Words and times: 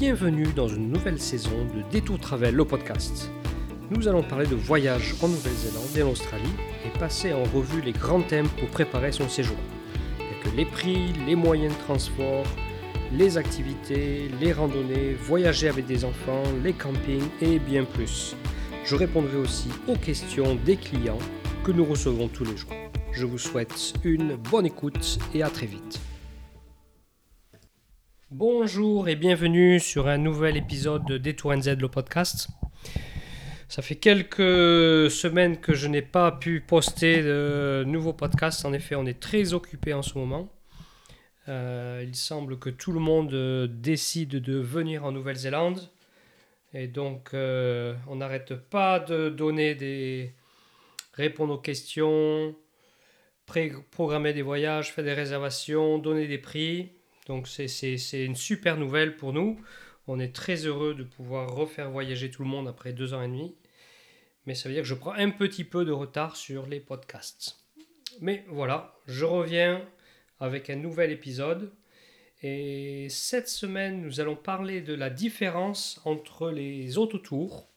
bienvenue 0.00 0.46
dans 0.56 0.66
une 0.66 0.90
nouvelle 0.90 1.20
saison 1.20 1.66
de 1.76 1.82
Détour 1.90 2.18
Travel, 2.18 2.54
le 2.54 2.64
podcast. 2.64 3.30
Nous 3.90 4.08
allons 4.08 4.22
parler 4.22 4.46
de 4.46 4.54
voyage 4.54 5.14
en 5.20 5.28
Nouvelle-Zélande 5.28 5.94
et 5.94 6.02
en 6.02 6.12
Australie 6.12 6.54
et 6.86 6.98
passer 6.98 7.34
en 7.34 7.42
revue 7.42 7.82
les 7.82 7.92
grands 7.92 8.22
thèmes 8.22 8.48
pour 8.48 8.70
préparer 8.70 9.12
son 9.12 9.28
séjour, 9.28 9.58
les 10.56 10.64
prix, 10.64 11.12
les 11.26 11.34
moyens 11.34 11.74
de 11.76 11.80
transport, 11.80 12.46
les 13.12 13.36
activités, 13.36 14.30
les 14.40 14.54
randonnées, 14.54 15.12
voyager 15.20 15.68
avec 15.68 15.84
des 15.84 16.06
enfants, 16.06 16.44
les 16.64 16.72
campings 16.72 17.28
et 17.42 17.58
bien 17.58 17.84
plus. 17.84 18.34
Je 18.86 18.96
répondrai 18.96 19.36
aussi 19.36 19.68
aux 19.86 19.96
questions 19.96 20.54
des 20.64 20.76
clients 20.76 21.18
que 21.62 21.72
nous 21.72 21.84
recevons 21.84 22.28
tous 22.28 22.46
les 22.46 22.56
jours. 22.56 22.72
Je 23.12 23.26
vous 23.26 23.36
souhaite 23.36 23.92
une 24.02 24.36
bonne 24.36 24.64
écoute 24.64 25.18
et 25.34 25.42
à 25.42 25.50
très 25.50 25.66
vite. 25.66 26.00
Bonjour 28.32 29.08
et 29.08 29.16
bienvenue 29.16 29.80
sur 29.80 30.06
un 30.06 30.16
nouvel 30.16 30.56
épisode 30.56 31.04
de 31.04 31.18
Détour 31.18 31.52
NZ, 31.52 31.70
le 31.80 31.88
podcast. 31.88 32.46
Ça 33.68 33.82
fait 33.82 33.96
quelques 33.96 35.10
semaines 35.10 35.58
que 35.58 35.74
je 35.74 35.88
n'ai 35.88 36.00
pas 36.00 36.30
pu 36.30 36.60
poster 36.60 37.24
de 37.24 37.82
nouveaux 37.84 38.12
podcasts. 38.12 38.64
En 38.64 38.72
effet, 38.72 38.94
on 38.94 39.04
est 39.04 39.18
très 39.18 39.52
occupé 39.52 39.94
en 39.94 40.02
ce 40.02 40.16
moment. 40.16 40.48
Euh, 41.48 42.04
il 42.06 42.14
semble 42.14 42.60
que 42.60 42.70
tout 42.70 42.92
le 42.92 43.00
monde 43.00 43.34
euh, 43.34 43.66
décide 43.66 44.36
de 44.36 44.58
venir 44.60 45.04
en 45.04 45.10
Nouvelle-Zélande. 45.10 45.90
Et 46.72 46.86
donc, 46.86 47.30
euh, 47.34 47.96
on 48.06 48.14
n'arrête 48.14 48.54
pas 48.54 49.00
de 49.00 49.28
donner 49.28 49.74
des. 49.74 50.32
répondre 51.14 51.54
aux 51.54 51.58
questions, 51.58 52.54
programmer 53.90 54.32
des 54.32 54.42
voyages, 54.42 54.92
faire 54.92 55.02
des 55.02 55.14
réservations, 55.14 55.98
donner 55.98 56.28
des 56.28 56.38
prix. 56.38 56.92
Donc, 57.30 57.46
c'est 57.46 58.24
une 58.24 58.34
super 58.34 58.76
nouvelle 58.76 59.14
pour 59.14 59.32
nous. 59.32 59.60
On 60.08 60.18
est 60.18 60.34
très 60.34 60.66
heureux 60.66 60.96
de 60.96 61.04
pouvoir 61.04 61.54
refaire 61.54 61.88
voyager 61.88 62.28
tout 62.28 62.42
le 62.42 62.48
monde 62.48 62.66
après 62.66 62.92
deux 62.92 63.14
ans 63.14 63.22
et 63.22 63.28
demi. 63.28 63.54
Mais 64.46 64.56
ça 64.56 64.68
veut 64.68 64.74
dire 64.74 64.82
que 64.82 64.88
je 64.88 64.96
prends 64.96 65.12
un 65.12 65.30
petit 65.30 65.62
peu 65.62 65.84
de 65.84 65.92
retard 65.92 66.34
sur 66.34 66.66
les 66.66 66.80
podcasts. 66.80 67.60
Mais 68.20 68.44
voilà, 68.48 68.96
je 69.06 69.24
reviens 69.24 69.88
avec 70.40 70.70
un 70.70 70.74
nouvel 70.74 71.12
épisode. 71.12 71.72
Et 72.42 73.06
cette 73.10 73.48
semaine, 73.48 74.02
nous 74.02 74.18
allons 74.18 74.34
parler 74.34 74.80
de 74.80 74.94
la 74.94 75.08
différence 75.08 76.00
entre 76.04 76.50
les 76.50 76.98
autotours 76.98 77.68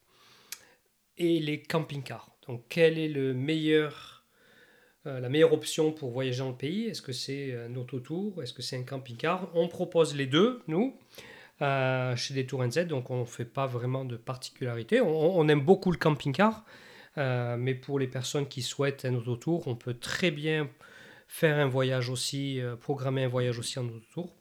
et 1.20 1.40
les 1.40 1.62
camping-cars. 1.62 2.36
Donc, 2.48 2.64
quelle 2.70 2.98
est 2.98 3.08
le 3.08 3.36
meilleur, 3.36 4.13
euh, 5.06 5.20
la 5.20 5.30
meilleure 5.30 5.54
option 5.54 5.92
pour 5.92 6.12
voyager 6.12 6.40
dans 6.40 6.50
le 6.50 6.56
pays 6.56 6.86
Est-ce 6.86 7.02
que 7.02 7.14
c'est 7.14 7.56
un 7.56 7.76
autotour 7.76 8.42
Est-ce 8.42 8.54
que 8.54 8.62
c'est 8.62 8.78
un 8.78 8.84
camping-car? 8.84 9.50
On 9.54 9.68
propose 9.68 10.16
les 10.16 10.28
deux, 10.28 10.62
nous, 10.68 10.96
euh, 11.62 12.16
chez 12.16 12.34
des 12.34 12.46
Tours 12.46 12.64
NZ, 12.66 12.88
donc 12.88 13.10
on 13.10 13.22
ne 13.22 13.26
fait 13.26 13.46
pas 13.46 13.68
vraiment 13.68 14.06
de 14.06 14.16
particularité. 14.16 15.02
On, 15.02 15.48
aime 15.48 15.62
beaucoup 15.62 15.92
le 15.92 15.98
camping-car, 15.98 16.66
euh, 17.18 17.58
mais 17.58 17.76
pour 17.76 18.00
les 18.00 18.08
personnes 18.08 18.48
qui 18.48 18.62
souhaitent 18.62 19.06
un 19.06 19.14
autotour, 19.14 19.68
on 19.68 19.76
peut 19.76 19.94
très 19.94 20.32
bien 20.32 20.70
faire 21.28 21.58
un 21.58 21.68
voyage 21.68 22.10
aussi, 22.10 22.62
euh, 22.62 22.76
programmer 22.76 23.24
un 23.24 23.28
voyage 23.28 23.58
aussi 23.60 23.80
en 23.80 23.88
autotour. 23.88 24.36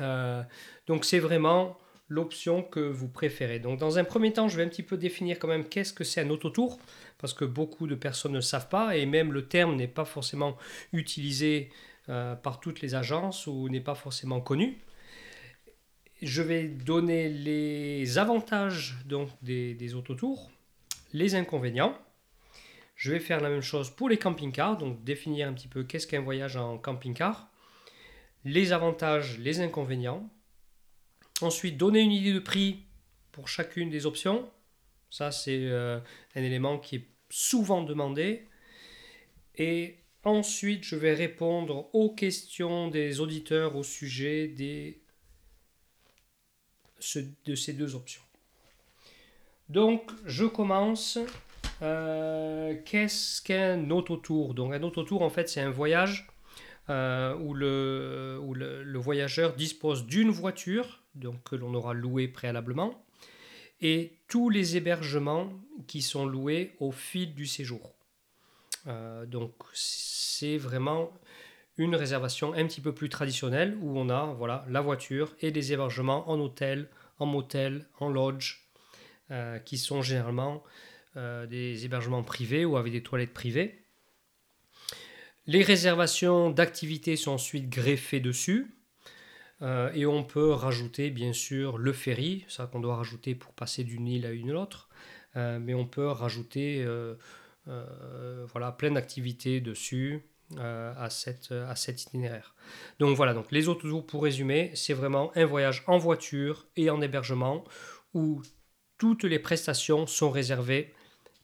Euh, 0.00 0.42
donc 0.86 1.04
c'est 1.04 1.18
vraiment 1.18 1.76
l'option 2.10 2.62
que 2.62 2.80
vous 2.80 3.08
préférez. 3.08 3.60
Donc 3.60 3.78
dans 3.78 3.98
un 3.98 4.04
premier 4.04 4.32
temps, 4.32 4.48
je 4.48 4.56
vais 4.56 4.64
un 4.64 4.68
petit 4.68 4.82
peu 4.82 4.98
définir 4.98 5.38
quand 5.38 5.48
même 5.48 5.64
qu'est-ce 5.64 5.94
que 5.94 6.04
c'est 6.04 6.20
un 6.20 6.28
autotour, 6.28 6.78
parce 7.16 7.32
que 7.32 7.46
beaucoup 7.46 7.86
de 7.86 7.94
personnes 7.94 8.32
ne 8.32 8.40
savent 8.40 8.68
pas, 8.68 8.96
et 8.96 9.06
même 9.06 9.32
le 9.32 9.46
terme 9.46 9.76
n'est 9.76 9.88
pas 9.88 10.04
forcément 10.04 10.58
utilisé 10.92 11.70
euh, 12.08 12.34
par 12.34 12.60
toutes 12.60 12.82
les 12.82 12.94
agences 12.94 13.46
ou 13.46 13.68
n'est 13.68 13.80
pas 13.80 13.94
forcément 13.94 14.40
connu. 14.40 14.78
Je 16.20 16.42
vais 16.42 16.64
donner 16.64 17.30
les 17.30 18.18
avantages 18.18 18.96
donc, 19.06 19.30
des, 19.40 19.74
des 19.74 19.94
autotours, 19.94 20.50
les 21.12 21.34
inconvénients, 21.34 21.96
je 22.96 23.12
vais 23.12 23.20
faire 23.20 23.40
la 23.40 23.48
même 23.48 23.62
chose 23.62 23.88
pour 23.88 24.10
les 24.10 24.18
camping-cars, 24.18 24.76
donc 24.76 25.02
définir 25.04 25.48
un 25.48 25.54
petit 25.54 25.68
peu 25.68 25.84
qu'est-ce 25.84 26.06
qu'un 26.06 26.20
voyage 26.20 26.56
en 26.56 26.76
camping-car, 26.76 27.48
les 28.44 28.72
avantages, 28.72 29.38
les 29.38 29.60
inconvénients. 29.60 30.28
Ensuite, 31.42 31.76
donner 31.76 32.00
une 32.00 32.12
idée 32.12 32.32
de 32.32 32.38
prix 32.38 32.84
pour 33.32 33.48
chacune 33.48 33.90
des 33.90 34.06
options. 34.06 34.50
Ça, 35.10 35.32
c'est 35.32 35.58
euh, 35.58 35.98
un 36.34 36.42
élément 36.42 36.78
qui 36.78 36.96
est 36.96 37.08
souvent 37.30 37.82
demandé. 37.82 38.46
Et 39.56 39.96
ensuite, 40.24 40.84
je 40.84 40.96
vais 40.96 41.14
répondre 41.14 41.88
aux 41.94 42.14
questions 42.14 42.88
des 42.88 43.20
auditeurs 43.20 43.76
au 43.76 43.82
sujet 43.82 44.48
des, 44.48 45.00
de 47.44 47.54
ces 47.54 47.72
deux 47.72 47.94
options. 47.94 48.22
Donc, 49.68 50.10
je 50.26 50.44
commence 50.44 51.18
euh, 51.82 52.74
qu'est-ce 52.84 53.40
qu'un 53.40 53.90
autotour? 53.90 54.54
Donc 54.54 54.74
un 54.74 54.82
autotour, 54.82 55.22
en 55.22 55.30
fait, 55.30 55.48
c'est 55.48 55.60
un 55.60 55.70
voyage 55.70 56.28
euh, 56.90 57.34
où, 57.36 57.54
le, 57.54 58.38
où 58.42 58.54
le, 58.54 58.98
voyageur 58.98 59.54
dispose 59.54 60.06
d'une 60.06 60.30
voiture, 60.30 60.99
donc 61.14 61.42
que 61.44 61.56
l'on 61.56 61.74
aura 61.74 61.94
loué 61.94 62.28
préalablement, 62.28 63.04
et 63.80 64.12
tous 64.28 64.50
les 64.50 64.76
hébergements 64.76 65.52
qui 65.86 66.02
sont 66.02 66.26
loués 66.26 66.74
au 66.80 66.92
fil 66.92 67.34
du 67.34 67.46
séjour. 67.46 67.94
Euh, 68.86 69.26
donc 69.26 69.54
c'est 69.72 70.58
vraiment 70.58 71.10
une 71.76 71.96
réservation 71.96 72.52
un 72.52 72.66
petit 72.66 72.80
peu 72.80 72.94
plus 72.94 73.08
traditionnelle 73.08 73.76
où 73.80 73.98
on 73.98 74.10
a 74.10 74.26
voilà 74.34 74.64
la 74.68 74.80
voiture 74.80 75.34
et 75.40 75.50
des 75.50 75.72
hébergements 75.72 76.28
en 76.28 76.38
hôtel, 76.38 76.88
en 77.18 77.26
motel, 77.26 77.86
en 77.98 78.08
lodge, 78.08 78.66
qui 79.64 79.78
sont 79.78 80.02
généralement 80.02 80.64
euh, 81.16 81.44
des 81.44 81.84
hébergements 81.84 82.22
privés 82.22 82.64
ou 82.64 82.76
avec 82.76 82.92
des 82.92 83.02
toilettes 83.02 83.34
privées. 83.34 83.82
Les 85.48 85.64
réservations 85.64 86.50
d'activités 86.50 87.16
sont 87.16 87.32
ensuite 87.32 87.68
greffées 87.68 88.20
dessus. 88.20 88.72
Euh, 89.62 89.90
et 89.92 90.06
on 90.06 90.24
peut 90.24 90.52
rajouter 90.52 91.10
bien 91.10 91.32
sûr 91.32 91.78
le 91.78 91.92
ferry, 91.92 92.44
ça 92.48 92.66
qu'on 92.66 92.80
doit 92.80 92.96
rajouter 92.96 93.34
pour 93.34 93.52
passer 93.52 93.84
d'une 93.84 94.06
île 94.06 94.26
à 94.26 94.30
une 94.30 94.52
autre. 94.52 94.88
Euh, 95.36 95.58
mais 95.60 95.74
on 95.74 95.86
peut 95.86 96.08
rajouter 96.08 96.86
voilà, 97.66 98.72
plein 98.72 98.90
d'activités 98.92 99.60
dessus 99.60 100.22
à, 100.58 101.08
cet 101.10 102.02
itinéraire. 102.02 102.54
Donc 102.98 103.16
voilà, 103.16 103.34
donc 103.34 103.52
les 103.52 103.68
autres 103.68 103.86
jours 103.86 104.06
pour 104.06 104.24
résumer, 104.24 104.72
c'est 104.74 104.94
vraiment 104.94 105.30
un 105.36 105.44
voyage 105.44 105.84
en 105.86 105.98
voiture 105.98 106.66
et 106.76 106.90
en 106.90 107.00
hébergement 107.00 107.64
où 108.14 108.42
toutes 108.98 109.24
les 109.24 109.38
prestations 109.38 110.06
sont 110.06 110.30
réservées 110.30 110.92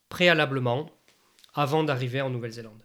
préalablement 0.09 0.91
avant 1.54 1.84
d'arriver 1.84 2.21
en 2.21 2.31
Nouvelle-Zélande. 2.31 2.83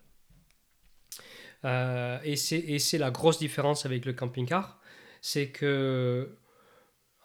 Euh, 1.66 2.18
et 2.24 2.36
c'est 2.36 2.98
la 2.98 3.12
grosse 3.12 3.38
différence 3.38 3.86
avec 3.86 4.06
le 4.06 4.14
camping-car, 4.14 4.81
c'est 5.22 5.50
que 5.50 6.36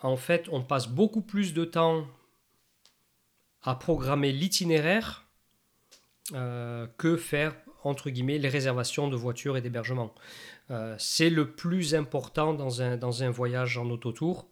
en 0.02 0.16
fait 0.16 0.48
on 0.50 0.62
passe 0.62 0.88
beaucoup 0.88 1.22
plus 1.22 1.54
de 1.54 1.64
temps 1.64 2.06
à 3.62 3.74
programmer 3.74 4.32
l'itinéraire 4.32 5.26
euh, 6.32 6.86
que 6.98 7.16
faire 7.16 7.56
entre 7.82 8.10
guillemets 8.10 8.38
les 8.38 8.48
réservations 8.48 9.08
de 9.08 9.16
voitures 9.16 9.56
et 9.56 9.60
d'hébergement. 9.60 10.14
Euh, 10.70 10.96
c'est 10.98 11.30
le 11.30 11.52
plus 11.52 11.94
important 11.94 12.52
dans 12.52 12.82
un, 12.82 13.30
voyage 13.30 13.78
en 13.78 13.88
autotour, 13.90 14.48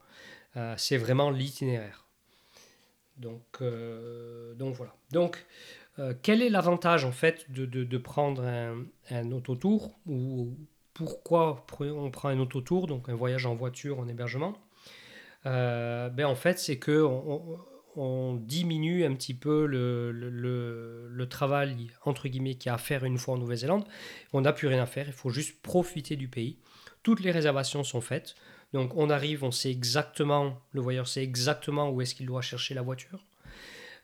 c'est 0.77 0.99
vraiment 0.99 1.31
l'itinéraire. 1.31 2.05
Donc, 3.17 3.43
euh, 3.61 4.55
voilà. 4.59 4.95
Donc, 5.13 5.47
euh, 5.99 6.15
quel 6.23 6.43
est 6.43 6.51
l'avantage 6.51 7.05
en 7.05 7.13
fait 7.13 7.51
de, 7.51 7.67
de, 7.67 7.99
prendre 7.99 8.43
un, 8.43 8.85
un 9.11 9.31
autotour 9.31 9.99
ou 10.07 10.57
pourquoi 10.95 11.67
on 11.81 12.11
prend 12.11 12.29
un 12.29 12.39
autotour, 12.39 12.87
donc 12.87 13.09
un 13.09 13.15
voyage 13.15 13.47
en 13.47 13.55
voiture, 13.55 13.99
en 13.99 14.09
hébergement 14.09 14.55
euh, 15.45 16.09
ben 16.09 16.25
En 16.25 16.37
fait, 16.37 16.59
c'est 16.59 16.79
que 16.79 17.03
on, 17.97 18.35
diminue 18.35 19.05
un 19.05 19.15
petit 19.15 19.35
peu 19.35 19.67
le, 19.67 21.27
travail 21.29 21.91
entre 22.05 22.29
guillemets 22.29 22.55
qu'il 22.55 22.69
y 22.69 22.71
a 22.71 22.75
à 22.75 22.79
faire 22.79 23.05
une 23.05 23.19
fois 23.19 23.35
en 23.35 23.39
Nouvelle-Zélande. 23.39 23.85
On 24.33 24.41
n'a 24.41 24.53
plus 24.53 24.69
rien 24.69 24.83
à 24.83 24.87
faire, 24.87 25.07
il 25.07 25.13
faut 25.13 25.31
juste 25.31 25.61
profiter 25.63 26.17
du 26.17 26.29
pays. 26.29 26.59
Toutes 27.03 27.21
les 27.21 27.31
réservations 27.31 27.85
sont 27.85 28.01
faites. 28.01 28.35
Donc 28.73 28.97
on 28.97 29.11
arrive, 29.11 29.45
on 29.45 29.51
sait 29.51 29.71
exactement, 29.71 30.61
le 30.73 30.81
voyeur 30.81 31.07
sait 31.07 31.23
exactement 31.23 31.91
où 31.91 32.01
est-ce 32.01 32.15
qu'il 32.15 32.27
doit 32.27 32.43
chercher 32.43 32.75
la 32.75 32.83
voiture. 32.83 33.25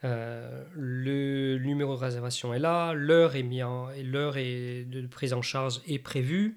Euh, 0.05 0.65
le 0.75 1.59
numéro 1.59 1.95
de 1.95 2.01
réservation 2.01 2.55
est 2.55 2.59
là, 2.59 2.93
l'heure 2.95 3.35
est 3.35 4.85
de 4.85 5.07
prise 5.07 5.33
en 5.33 5.43
charge 5.43 5.81
est 5.87 5.99
prévue. 5.99 6.57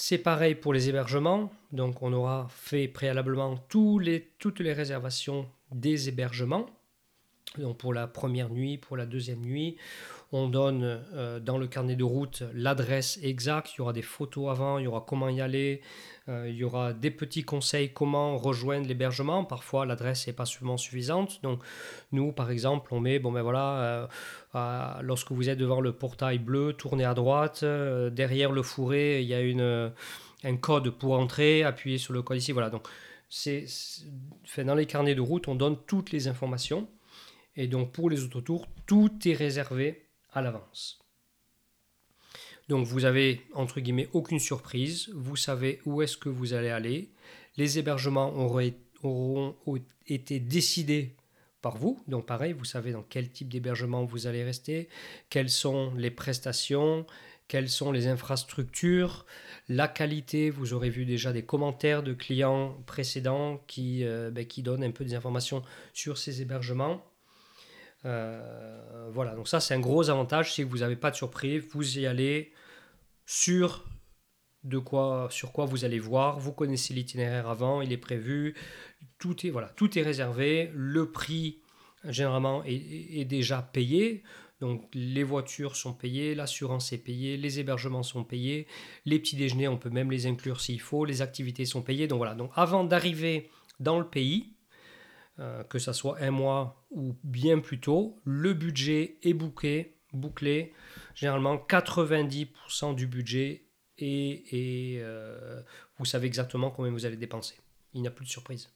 C'est 0.00 0.18
pareil 0.18 0.54
pour 0.54 0.72
les 0.72 0.88
hébergements, 0.88 1.50
donc 1.72 2.02
on 2.02 2.12
aura 2.12 2.46
fait 2.50 2.86
préalablement 2.86 3.56
toutes 3.68 4.60
les 4.60 4.72
réservations 4.72 5.50
des 5.72 6.08
hébergements. 6.08 6.66
Donc 7.58 7.78
pour 7.78 7.92
la 7.92 8.06
première 8.06 8.48
nuit, 8.48 8.78
pour 8.78 8.96
la 8.96 9.06
deuxième 9.06 9.40
nuit, 9.40 9.76
on 10.30 10.48
donne 10.48 10.84
euh, 10.84 11.40
dans 11.40 11.58
le 11.58 11.66
carnet 11.66 11.96
de 11.96 12.04
route 12.04 12.44
l'adresse 12.54 13.18
exacte, 13.24 13.72
il 13.74 13.78
y 13.78 13.80
aura 13.80 13.92
des 13.92 14.02
photos 14.02 14.50
avant, 14.52 14.78
il 14.78 14.84
y 14.84 14.86
aura 14.86 15.04
comment 15.04 15.28
y 15.30 15.40
aller, 15.40 15.80
il 16.28 16.54
y 16.54 16.64
aura 16.64 16.92
des 16.92 17.10
petits 17.10 17.42
conseils 17.42 17.92
comment 17.92 18.36
rejoindre 18.36 18.86
l'hébergement. 18.86 19.44
Parfois, 19.44 19.86
l'adresse 19.86 20.26
n'est 20.26 20.32
pas 20.32 20.44
suffisamment 20.44 20.76
suffisante. 20.76 21.42
Donc, 21.42 21.62
nous, 22.12 22.32
par 22.32 22.50
exemple, 22.50 22.92
on 22.92 23.00
met, 23.00 23.18
bon 23.18 23.32
ben 23.32 23.42
voilà, 23.42 24.08
lorsque 25.02 25.32
vous 25.32 25.48
êtes 25.48 25.58
devant 25.58 25.80
le 25.80 25.92
portail 25.92 26.38
bleu, 26.38 26.74
tournez 26.74 27.04
à 27.04 27.14
droite. 27.14 27.64
derrière 27.64 28.52
le 28.52 28.62
fourré, 28.62 29.22
il 29.22 29.26
y 29.28 29.34
a 29.34 29.40
une, 29.40 29.92
un 30.44 30.56
code 30.56 30.90
pour 30.90 31.18
entrer. 31.18 31.62
Appuyez 31.62 31.98
sur 31.98 32.12
le 32.12 32.22
code 32.22 32.36
ici. 32.36 32.52
Voilà. 32.52 32.68
Donc, 32.68 32.86
c'est, 33.28 33.66
dans 34.58 34.74
les 34.74 34.86
carnets 34.86 35.14
de 35.14 35.20
route, 35.20 35.48
on 35.48 35.54
donne 35.54 35.76
toutes 35.86 36.12
les 36.12 36.28
informations. 36.28 36.88
Et 37.56 37.66
donc 37.66 37.92
pour 37.92 38.08
les 38.08 38.22
autotours, 38.22 38.66
tout 38.86 39.10
est 39.26 39.34
réservé 39.34 40.06
à 40.32 40.40
l'avance. 40.40 41.00
Donc 42.68 42.86
vous 42.86 43.04
avez 43.04 43.40
entre 43.54 43.80
guillemets 43.80 44.08
aucune 44.12 44.38
surprise, 44.38 45.10
vous 45.14 45.36
savez 45.36 45.80
où 45.86 46.02
est-ce 46.02 46.16
que 46.16 46.28
vous 46.28 46.52
allez 46.52 46.68
aller, 46.68 47.08
les 47.56 47.78
hébergements 47.78 48.34
auront, 48.36 49.54
été 50.06 50.38
décidés 50.38 51.14
par 51.62 51.76
vous, 51.76 52.02
donc 52.06 52.26
pareil, 52.26 52.52
vous 52.52 52.64
savez 52.64 52.92
dans 52.92 53.02
quel 53.02 53.30
type 53.30 53.48
d'hébergement 53.48 54.04
vous 54.04 54.26
allez 54.26 54.44
rester, 54.44 54.88
quelles 55.28 55.50
sont 55.50 55.92
les 55.96 56.10
prestations, 56.10 57.04
quelles 57.48 57.70
sont 57.70 57.90
les 57.90 58.06
infrastructures, 58.06 59.24
la 59.68 59.88
qualité, 59.88 60.50
vous 60.50 60.74
aurez 60.74 60.90
vu 60.90 61.06
déjà 61.06 61.32
des 61.32 61.42
commentaires 61.42 62.02
de 62.02 62.12
clients 62.12 62.76
précédents 62.86 63.62
qui, 63.66 64.04
euh, 64.04 64.30
ben, 64.30 64.46
qui 64.46 64.62
donnent 64.62 64.84
un 64.84 64.90
peu 64.90 65.04
des 65.04 65.14
informations 65.14 65.62
sur 65.94 66.18
ces 66.18 66.42
hébergements. 66.42 67.02
Euh, 68.04 69.08
voilà, 69.12 69.34
donc 69.34 69.48
ça 69.48 69.60
c'est 69.60 69.74
un 69.74 69.80
gros 69.80 70.10
avantage. 70.10 70.54
Si 70.54 70.62
vous 70.62 70.78
n'avez 70.78 70.96
pas 70.96 71.10
de 71.10 71.16
surprise, 71.16 71.64
vous 71.72 71.98
y 71.98 72.06
allez 72.06 72.52
sur 73.26 73.84
de 74.64 74.78
quoi, 74.78 75.28
sur 75.30 75.52
quoi 75.52 75.64
vous 75.64 75.84
allez 75.84 75.98
voir, 75.98 76.38
vous 76.38 76.52
connaissez 76.52 76.94
l'itinéraire 76.94 77.48
avant, 77.48 77.80
il 77.80 77.92
est 77.92 77.98
prévu, 77.98 78.54
tout 79.18 79.46
est, 79.46 79.50
voilà, 79.50 79.68
tout 79.68 79.98
est 79.98 80.02
réservé, 80.02 80.70
le 80.74 81.10
prix 81.10 81.60
généralement 82.04 82.62
est, 82.64 83.24
déjà 83.24 83.62
payé, 83.62 84.22
donc 84.60 84.88
les 84.94 85.24
voitures 85.24 85.76
sont 85.76 85.92
payées, 85.92 86.34
l'assurance 86.34 86.92
est 86.92 86.98
payée, 86.98 87.36
les 87.36 87.60
hébergements 87.60 88.02
sont 88.02 88.24
payés, 88.24 88.66
les 89.04 89.18
petits 89.18 89.36
déjeuners 89.36 89.68
on 89.68 89.78
peut 89.78 89.90
même 89.90 90.10
les 90.10 90.26
inclure 90.26 90.60
s'il 90.60 90.80
faut, 90.80 91.04
les 91.04 91.22
activités 91.22 91.64
sont 91.64 91.82
payées, 91.82 92.06
donc 92.06 92.18
voilà, 92.18 92.34
donc 92.34 92.50
avant 92.54 92.84
d'arriver 92.84 93.50
dans 93.80 93.98
le 93.98 94.06
pays, 94.06 94.54
euh, 95.40 95.62
que 95.64 95.78
ça 95.78 95.92
soit 95.92 96.18
un 96.20 96.30
mois 96.30 96.84
ou 96.90 97.14
bien 97.22 97.60
plus 97.60 97.80
tôt, 97.80 98.20
le 98.24 98.54
budget 98.54 99.18
est 99.22 99.34
bouclé, 99.34 99.96
bouclé. 100.12 100.72
Généralement, 101.14 101.56
90% 101.56 102.94
du 102.94 103.06
budget 103.06 103.64
et, 103.98 104.98
euh, 105.00 105.62
vous 105.96 106.04
savez 106.04 106.26
exactement 106.26 106.70
combien 106.70 106.92
vous 106.92 107.06
allez 107.06 107.16
dépenser. 107.16 107.56
Il 107.94 108.00
n'y 108.00 108.08
a 108.08 108.10
plus 108.10 108.24
de 108.24 108.30
surprise. 108.30 108.72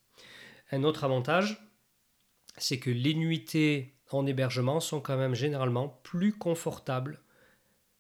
Un 0.71 0.85
autre 0.85 1.05
avantage, 1.05 1.69
c'est 2.57 2.79
que 2.79 2.91
les 2.91 3.15
nuitées 3.15 3.97
en 4.11 4.27
hébergement 4.27 4.81
sont 4.81 5.01
quand 5.01 5.17
même 5.17 5.35
généralement 5.35 6.01
plus 6.03 6.33
confortables 6.33 7.21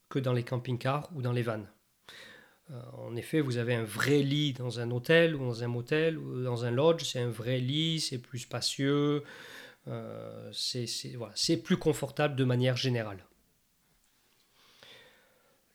que 0.08 0.18
dans 0.18 0.32
les 0.32 0.44
camping-cars 0.44 1.10
ou 1.14 1.22
dans 1.22 1.32
les 1.32 1.42
vannes. 1.42 1.68
Euh, 2.72 2.80
en 2.98 3.16
effet, 3.16 3.40
vous 3.40 3.58
avez 3.58 3.74
un 3.74 3.84
vrai 3.84 4.22
lit 4.22 4.52
dans 4.52 4.80
un 4.80 4.90
hôtel 4.90 5.34
ou 5.34 5.40
dans 5.40 5.62
un 5.62 5.68
motel 5.68 6.16
ou 6.18 6.42
dans 6.42 6.64
un 6.64 6.70
lodge, 6.70 7.04
c'est 7.04 7.20
un 7.20 7.30
vrai 7.30 7.58
lit, 7.58 8.00
c'est 8.00 8.18
plus 8.18 8.40
spacieux, 8.40 9.24
euh, 9.88 10.50
c'est 10.52 11.56
plus 11.58 11.76
confortable 11.76 12.36
de 12.36 12.44
manière 12.44 12.76
générale. 12.76 13.24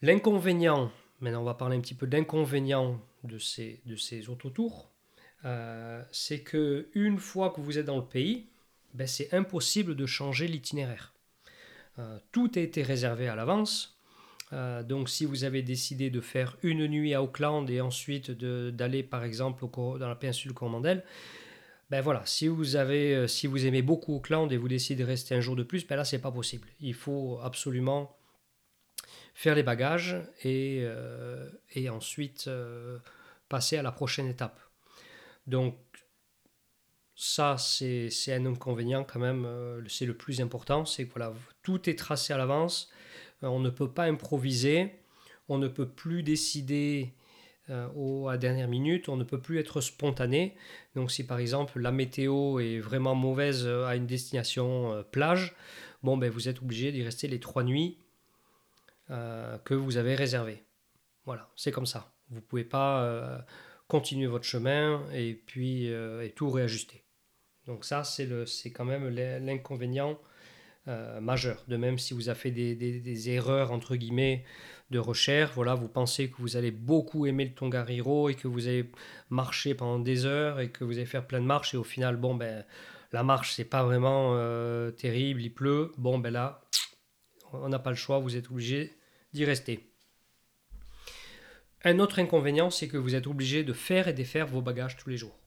L'inconvénient, 0.01 0.91
maintenant 1.19 1.41
on 1.41 1.45
va 1.45 1.53
parler 1.53 1.77
un 1.77 1.81
petit 1.81 1.95
peu 1.95 2.07
d'inconvénient 2.07 2.99
de 3.23 3.37
ces, 3.37 3.81
de 3.85 3.95
ces 3.95 4.29
autotours, 4.29 4.91
euh, 5.45 6.03
c'est 6.11 6.41
que 6.41 6.89
une 6.93 7.19
fois 7.19 7.51
que 7.51 7.61
vous 7.61 7.77
êtes 7.77 7.85
dans 7.85 7.97
le 7.97 8.05
pays, 8.05 8.47
ben 8.93 9.07
c'est 9.07 9.33
impossible 9.33 9.95
de 9.95 10.05
changer 10.05 10.47
l'itinéraire. 10.47 11.13
tout 12.31 12.51
a 12.55 12.59
été 12.59 12.83
réservé 12.83 13.27
à 13.27 13.35
l'avance, 13.35 13.96
euh, 14.53 14.81
donc 14.81 15.09
si 15.09 15.25
vous 15.25 15.43
avez 15.43 15.61
décidé 15.61 16.09
de 16.09 16.21
faire 16.21 16.57
une 16.63 16.87
nuit 16.87 17.13
à 17.13 17.21
Auckland 17.21 17.69
et 17.69 17.81
ensuite 17.81 18.31
d'aller 18.31 19.03
par 19.03 19.23
exemple 19.23 19.65
dans 19.73 20.07
la 20.07 20.15
péninsule 20.15 20.53
Coromandel, 20.53 21.03
ben 21.89 22.01
voilà, 22.01 22.21
si 22.25 22.47
vous, 22.47 22.75
avez, 22.75 23.15
euh, 23.15 23.27
si 23.27 23.47
vous 23.47 23.65
aimez 23.65 23.81
beaucoup 23.81 24.15
Auckland 24.15 24.51
et 24.51 24.57
vous 24.57 24.67
décidez 24.67 25.03
de 25.03 25.07
rester 25.07 25.35
un 25.35 25.41
jour 25.41 25.55
de 25.55 25.63
plus, 25.63 25.85
ben 25.87 25.95
là 25.95 26.05
c'est 26.05 26.19
pas 26.19 26.31
possible. 26.31 26.67
Il 26.79 26.93
faut 26.93 27.39
absolument 27.41 28.17
faire 29.33 29.55
les 29.55 29.63
bagages 29.63 30.17
et, 30.43 30.79
euh, 30.81 31.49
et 31.75 31.89
ensuite 31.89 32.49
passer 33.49 33.77
à 33.77 33.81
la 33.81 33.91
prochaine 33.91 34.27
étape. 34.27 34.59
Donc 35.45 35.77
ça 37.15 37.57
c'est 37.57 38.09
un 38.29 38.45
inconvénient 38.45 39.03
quand 39.03 39.19
même, 39.19 39.47
c'est 39.89 40.05
le 40.05 40.15
plus 40.15 40.39
important, 40.39 40.85
c'est 40.85 41.05
que 41.05 41.13
voilà, 41.13 41.33
tout 41.63 41.89
est 41.89 41.97
tracé 41.97 42.33
à 42.33 42.37
l'avance 42.37 42.91
on 43.41 43.59
ne 43.59 43.69
peut 43.69 43.89
pas 43.89 44.05
improviser, 44.05 44.91
on 45.49 45.57
ne 45.57 45.67
peut 45.67 45.87
plus 45.87 46.23
décider 46.23 47.13
euh, 47.69 48.27
à 48.27 48.37
dernière 48.37 48.67
minute, 48.67 49.09
on 49.09 49.17
ne 49.17 49.23
peut 49.23 49.39
plus 49.39 49.59
être 49.59 49.81
spontané. 49.81 50.55
Donc 50.95 51.11
si 51.11 51.25
par 51.25 51.39
exemple 51.39 51.79
la 51.79 51.91
météo 51.91 52.59
est 52.59 52.79
vraiment 52.79 53.15
mauvaise 53.15 53.65
euh, 53.65 53.85
à 53.85 53.95
une 53.95 54.07
destination 54.07 55.03
plage, 55.11 55.55
bon 56.03 56.17
ben 56.17 56.29
vous 56.29 56.47
êtes 56.49 56.61
obligé 56.61 56.91
d'y 56.91 57.03
rester 57.03 57.27
les 57.27 57.39
trois 57.39 57.63
nuits 57.63 57.97
que 59.09 59.73
vous 59.73 59.95
avez 59.95 60.15
réservées. 60.15 60.65
Voilà, 61.25 61.49
c'est 61.55 61.71
comme 61.71 61.85
ça. 61.85 62.11
Vous 62.29 62.35
ne 62.35 62.41
pouvez 62.41 62.65
pas 62.65 63.45
continuer 63.87 64.27
votre 64.27 64.43
chemin 64.43 65.01
et 65.13 65.33
puis 65.33 65.85
et 65.85 66.33
tout 66.35 66.49
réajuster. 66.49 67.05
Donc 67.67 67.85
ça 67.85 68.03
c'est 68.03 68.71
quand 68.71 68.83
même 68.83 69.07
l'inconvénient 69.07 70.19
euh, 70.87 71.19
majeur. 71.19 71.63
De 71.67 71.75
même, 71.77 71.97
si 71.97 72.13
vous 72.13 72.29
avez 72.29 72.39
fait 72.39 72.51
des, 72.51 73.29
erreurs, 73.29 73.71
entre 73.71 73.95
guillemets, 73.95 74.45
de 74.89 74.99
recherche, 74.99 75.51
voilà, 75.53 75.75
vous 75.75 75.89
pensez 75.89 76.29
que 76.29 76.37
vous 76.39 76.55
allez 76.55 76.71
beaucoup 76.71 77.25
aimer 77.25 77.45
le 77.45 77.53
Tongariro 77.53 78.29
et 78.29 78.35
que 78.35 78.47
vous 78.47 78.67
allez 78.67 78.89
marcher 79.29 79.75
pendant 79.75 79.99
des 79.99 80.25
heures 80.25 80.59
et 80.59 80.69
que 80.69 80.83
vous 80.83 80.93
allez 80.93 81.05
faire 81.05 81.27
plein 81.27 81.41
de 81.41 81.45
marches 81.45 81.73
et 81.73 81.77
au 81.77 81.83
final, 81.83 82.15
bon, 82.15 82.35
ben, 82.35 82.63
la 83.11 83.23
marche, 83.23 83.53
c'est 83.53 83.65
pas 83.65 83.83
vraiment 83.83 84.31
euh, 84.35 84.91
terrible, 84.91 85.41
il 85.41 85.53
pleut, 85.53 85.91
bon, 85.97 86.19
ben 86.19 86.31
là, 86.31 86.61
on 87.53 87.69
n'a 87.69 87.79
pas 87.79 87.89
le 87.89 87.95
choix, 87.95 88.19
vous 88.19 88.35
êtes 88.35 88.49
obligé 88.49 88.93
d'y 89.33 89.45
rester. 89.45 89.91
Un 91.83 91.99
autre 91.99 92.19
inconvénient, 92.19 92.69
c'est 92.69 92.87
que 92.87 92.97
vous 92.97 93.15
êtes 93.15 93.27
obligé 93.27 93.63
de 93.63 93.73
faire 93.73 94.07
et 94.07 94.13
défaire 94.13 94.47
vos 94.47 94.61
bagages 94.61 94.97
tous 94.97 95.09
les 95.09 95.17
jours. 95.17 95.37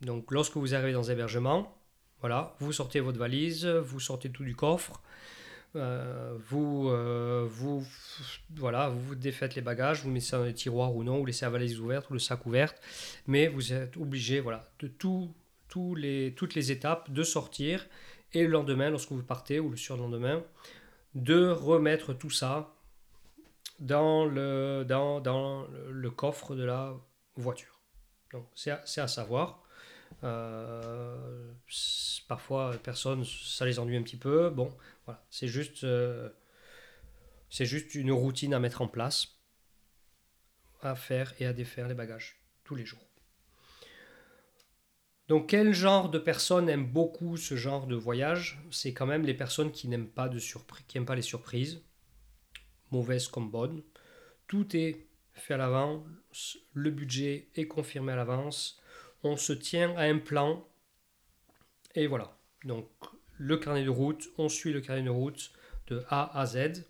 Donc, 0.00 0.30
lorsque 0.30 0.56
vous 0.56 0.74
arrivez 0.74 0.92
dans 0.92 1.10
un 1.10 1.12
hébergement, 1.12 1.76
voilà, 2.24 2.54
vous 2.58 2.72
sortez 2.72 3.00
votre 3.00 3.18
valise, 3.18 3.66
vous 3.66 4.00
sortez 4.00 4.30
tout 4.30 4.44
du 4.44 4.56
coffre, 4.56 5.02
euh, 5.76 6.34
vous, 6.48 6.88
euh, 6.88 7.46
vous, 7.46 7.86
voilà, 8.56 8.88
vous 8.88 9.14
défaites 9.14 9.54
les 9.56 9.60
bagages, 9.60 10.02
vous 10.02 10.10
mettez 10.10 10.24
ça 10.24 10.38
dans 10.38 10.44
les 10.44 10.54
tiroirs 10.54 10.96
ou 10.96 11.04
non, 11.04 11.18
vous 11.18 11.26
laissez 11.26 11.44
la 11.44 11.50
valise 11.50 11.78
ouverte 11.78 12.08
ou 12.08 12.14
le 12.14 12.18
sac 12.18 12.46
ouvert, 12.46 12.72
mais 13.26 13.48
vous 13.48 13.74
êtes 13.74 13.98
obligé, 13.98 14.40
voilà, 14.40 14.64
de 14.78 14.90
les, 15.96 16.34
toutes 16.34 16.54
les 16.54 16.72
étapes 16.72 17.10
de 17.10 17.22
sortir 17.22 17.86
et 18.32 18.44
le 18.44 18.48
lendemain, 18.48 18.88
lorsque 18.88 19.12
vous 19.12 19.22
partez 19.22 19.60
ou 19.60 19.68
le 19.68 19.76
surlendemain, 19.76 20.42
de 21.14 21.50
remettre 21.50 22.14
tout 22.14 22.30
ça 22.30 22.74
dans 23.80 24.24
le, 24.24 24.86
dans, 24.88 25.20
dans 25.20 25.66
le 25.90 26.10
coffre 26.10 26.54
de 26.54 26.64
la 26.64 26.94
voiture. 27.36 27.80
Donc 28.32 28.46
c'est 28.54 28.70
à 28.70 29.08
savoir. 29.08 29.63
Euh, 30.22 31.52
parfois, 32.28 32.76
personne, 32.82 33.24
ça 33.24 33.66
les 33.66 33.78
ennuie 33.78 33.96
un 33.96 34.02
petit 34.02 34.16
peu. 34.16 34.50
Bon, 34.50 34.72
voilà, 35.04 35.24
c'est 35.30 35.48
juste, 35.48 35.84
euh, 35.84 36.30
c'est 37.50 37.66
juste 37.66 37.94
une 37.94 38.12
routine 38.12 38.54
à 38.54 38.58
mettre 38.58 38.82
en 38.82 38.88
place, 38.88 39.40
à 40.82 40.94
faire 40.94 41.34
et 41.40 41.46
à 41.46 41.52
défaire 41.52 41.88
les 41.88 41.94
bagages 41.94 42.40
tous 42.64 42.74
les 42.74 42.86
jours. 42.86 43.06
Donc, 45.28 45.48
quel 45.48 45.72
genre 45.72 46.10
de 46.10 46.18
personnes 46.18 46.68
aiment 46.68 46.86
beaucoup 46.90 47.38
ce 47.38 47.56
genre 47.56 47.86
de 47.86 47.94
voyage? 47.94 48.62
C'est 48.70 48.92
quand 48.92 49.06
même 49.06 49.24
les 49.24 49.32
personnes 49.32 49.72
qui 49.72 49.88
n'aiment 49.88 50.10
pas 50.10 50.28
qui 50.28 50.98
n'aiment 50.98 51.06
pas 51.06 51.14
les 51.14 51.22
surprises, 51.22 51.82
mauvaises 52.90 53.28
comme 53.28 53.50
bonnes. 53.50 53.82
Tout 54.46 54.76
est 54.76 55.06
fait 55.32 55.54
à 55.54 55.56
l'avance, 55.56 56.58
le 56.74 56.90
budget 56.90 57.48
est 57.54 57.66
confirmé 57.66 58.12
à 58.12 58.16
l'avance, 58.16 58.80
on 59.24 59.36
se 59.36 59.52
tient 59.52 59.96
à 59.96 60.02
un 60.02 60.18
plan. 60.18 60.66
Et 61.94 62.06
voilà. 62.06 62.36
Donc 62.64 62.88
le 63.38 63.56
carnet 63.56 63.84
de 63.84 63.90
route, 63.90 64.28
on 64.38 64.48
suit 64.48 64.72
le 64.72 64.80
carnet 64.80 65.02
de 65.02 65.10
route 65.10 65.50
de 65.88 66.04
A 66.08 66.38
à 66.38 66.46
Z. 66.46 66.84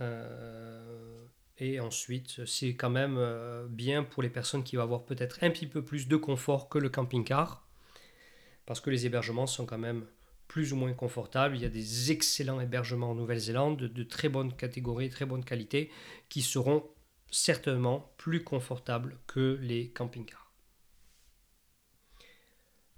Euh, 0.00 1.24
et 1.58 1.80
ensuite, 1.80 2.44
c'est 2.46 2.74
quand 2.74 2.90
même 2.90 3.16
euh, 3.18 3.66
bien 3.68 4.02
pour 4.02 4.22
les 4.22 4.30
personnes 4.30 4.64
qui 4.64 4.76
vont 4.76 4.82
avoir 4.82 5.04
peut-être 5.04 5.38
un 5.42 5.50
petit 5.50 5.66
peu 5.66 5.82
plus 5.84 6.08
de 6.08 6.16
confort 6.16 6.68
que 6.68 6.78
le 6.78 6.88
camping-car. 6.88 7.66
Parce 8.66 8.80
que 8.80 8.90
les 8.90 9.06
hébergements 9.06 9.46
sont 9.46 9.66
quand 9.66 9.78
même 9.78 10.06
plus 10.48 10.72
ou 10.72 10.76
moins 10.76 10.92
confortables. 10.92 11.56
Il 11.56 11.62
y 11.62 11.66
a 11.66 11.70
des 11.70 12.12
excellents 12.12 12.60
hébergements 12.60 13.10
en 13.10 13.14
Nouvelle-Zélande 13.14 13.78
de, 13.78 14.02
très 14.02 14.28
bonne 14.28 14.54
catégorie, 14.54 15.08
très 15.08 15.24
bonne 15.24 15.44
qualité, 15.44 15.90
qui 16.28 16.42
seront 16.42 16.84
certainement 17.30 18.12
plus 18.18 18.44
confortable 18.44 19.16
que 19.26 19.58
les 19.62 19.88
camping-cars. 19.88 20.41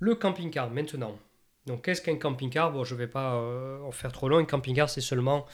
Le 0.05 0.15
camping-car 0.15 0.71
maintenant. 0.71 1.19
Donc 1.65 1.87
qu'est-ce 1.87 2.03
qu'un 2.03 2.17
camping-car? 2.17 2.71
Bon, 2.71 2.85
je 2.85 2.93
ne 2.93 2.99
vais 2.99 3.07
pas 3.07 3.37
euh, 3.37 3.81
en 3.81 3.91
faire 3.91 4.13
trop 4.13 4.29
long. 4.29 4.37
Un 4.37 4.45
camping-car, 4.45 4.91
c'est 4.91 5.01
seulement 5.01 5.47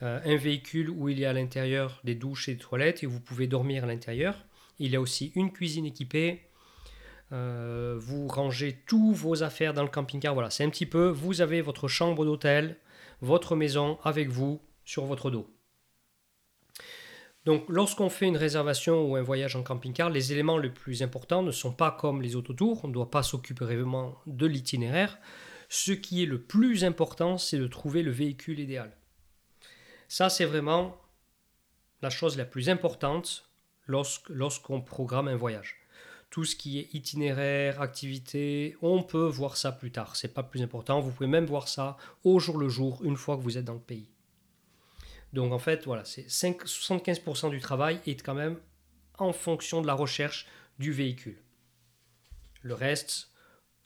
euh, 0.00 0.20
un 0.24 0.36
véhicule 0.36 0.90
où 0.90 1.08
il 1.08 1.18
y 1.18 1.24
a 1.24 1.30
à 1.30 1.32
l'intérieur 1.32 2.00
des 2.04 2.14
douches 2.14 2.48
et 2.48 2.54
des 2.54 2.60
toilettes 2.60 3.02
et 3.02 3.06
vous 3.06 3.18
pouvez 3.18 3.48
dormir 3.48 3.82
à 3.82 3.88
l'intérieur. 3.88 4.44
Il 4.78 4.92
y 4.92 4.96
a 4.96 5.00
aussi 5.00 5.32
une 5.34 5.50
cuisine 5.50 5.86
équipée. 5.86 6.42
Euh, 7.32 7.96
vous 7.98 8.28
rangez 8.28 8.80
tous 8.86 9.12
vos 9.12 9.42
affaires 9.42 9.74
dans 9.74 9.82
le 9.82 9.88
camping-car. 9.88 10.34
Voilà, 10.34 10.50
c'est 10.50 10.62
un 10.62 10.70
petit 10.70 10.86
peu, 10.86 11.08
vous 11.08 11.40
avez 11.40 11.60
votre 11.60 11.88
chambre 11.88 12.24
d'hôtel, 12.24 12.76
votre 13.22 13.56
maison 13.56 13.98
avec 14.04 14.28
vous 14.28 14.62
sur 14.84 15.04
votre 15.04 15.32
dos. 15.32 15.50
Donc 17.46 17.64
lorsqu'on 17.68 18.10
fait 18.10 18.26
une 18.26 18.36
réservation 18.36 19.04
ou 19.04 19.14
un 19.14 19.22
voyage 19.22 19.54
en 19.54 19.62
camping-car, 19.62 20.10
les 20.10 20.32
éléments 20.32 20.58
les 20.58 20.68
plus 20.68 21.04
importants 21.04 21.44
ne 21.44 21.52
sont 21.52 21.72
pas 21.72 21.92
comme 21.92 22.20
les 22.20 22.34
autotours, 22.34 22.84
on 22.84 22.88
ne 22.88 22.92
doit 22.92 23.10
pas 23.10 23.22
s'occuper 23.22 23.64
vraiment 23.64 24.18
de 24.26 24.46
l'itinéraire. 24.46 25.16
Ce 25.68 25.92
qui 25.92 26.24
est 26.24 26.26
le 26.26 26.42
plus 26.42 26.84
important, 26.84 27.38
c'est 27.38 27.58
de 27.58 27.68
trouver 27.68 28.02
le 28.02 28.10
véhicule 28.10 28.58
idéal. 28.58 28.90
Ça, 30.08 30.28
c'est 30.28 30.44
vraiment 30.44 30.96
la 32.02 32.10
chose 32.10 32.36
la 32.36 32.44
plus 32.44 32.68
importante 32.68 33.48
lorsqu'on 33.86 34.80
programme 34.80 35.28
un 35.28 35.36
voyage. 35.36 35.76
Tout 36.30 36.44
ce 36.44 36.56
qui 36.56 36.80
est 36.80 36.92
itinéraire, 36.94 37.80
activité, 37.80 38.76
on 38.82 39.04
peut 39.04 39.26
voir 39.26 39.56
ça 39.56 39.70
plus 39.70 39.92
tard. 39.92 40.16
C'est 40.16 40.34
pas 40.34 40.42
plus 40.42 40.62
important. 40.62 41.00
Vous 41.00 41.12
pouvez 41.12 41.28
même 41.28 41.46
voir 41.46 41.68
ça 41.68 41.96
au 42.24 42.40
jour 42.40 42.58
le 42.58 42.68
jour, 42.68 43.04
une 43.04 43.16
fois 43.16 43.36
que 43.36 43.42
vous 43.42 43.56
êtes 43.56 43.64
dans 43.64 43.74
le 43.74 43.78
pays. 43.78 44.08
Donc 45.32 45.52
en 45.52 45.58
fait, 45.58 45.84
voilà, 45.84 46.04
c'est 46.04 46.26
75% 46.28 47.50
du 47.50 47.60
travail 47.60 48.00
est 48.06 48.22
quand 48.22 48.34
même 48.34 48.58
en 49.18 49.32
fonction 49.32 49.80
de 49.80 49.86
la 49.86 49.94
recherche 49.94 50.46
du 50.78 50.92
véhicule. 50.92 51.38
Le 52.62 52.74
reste, 52.74 53.30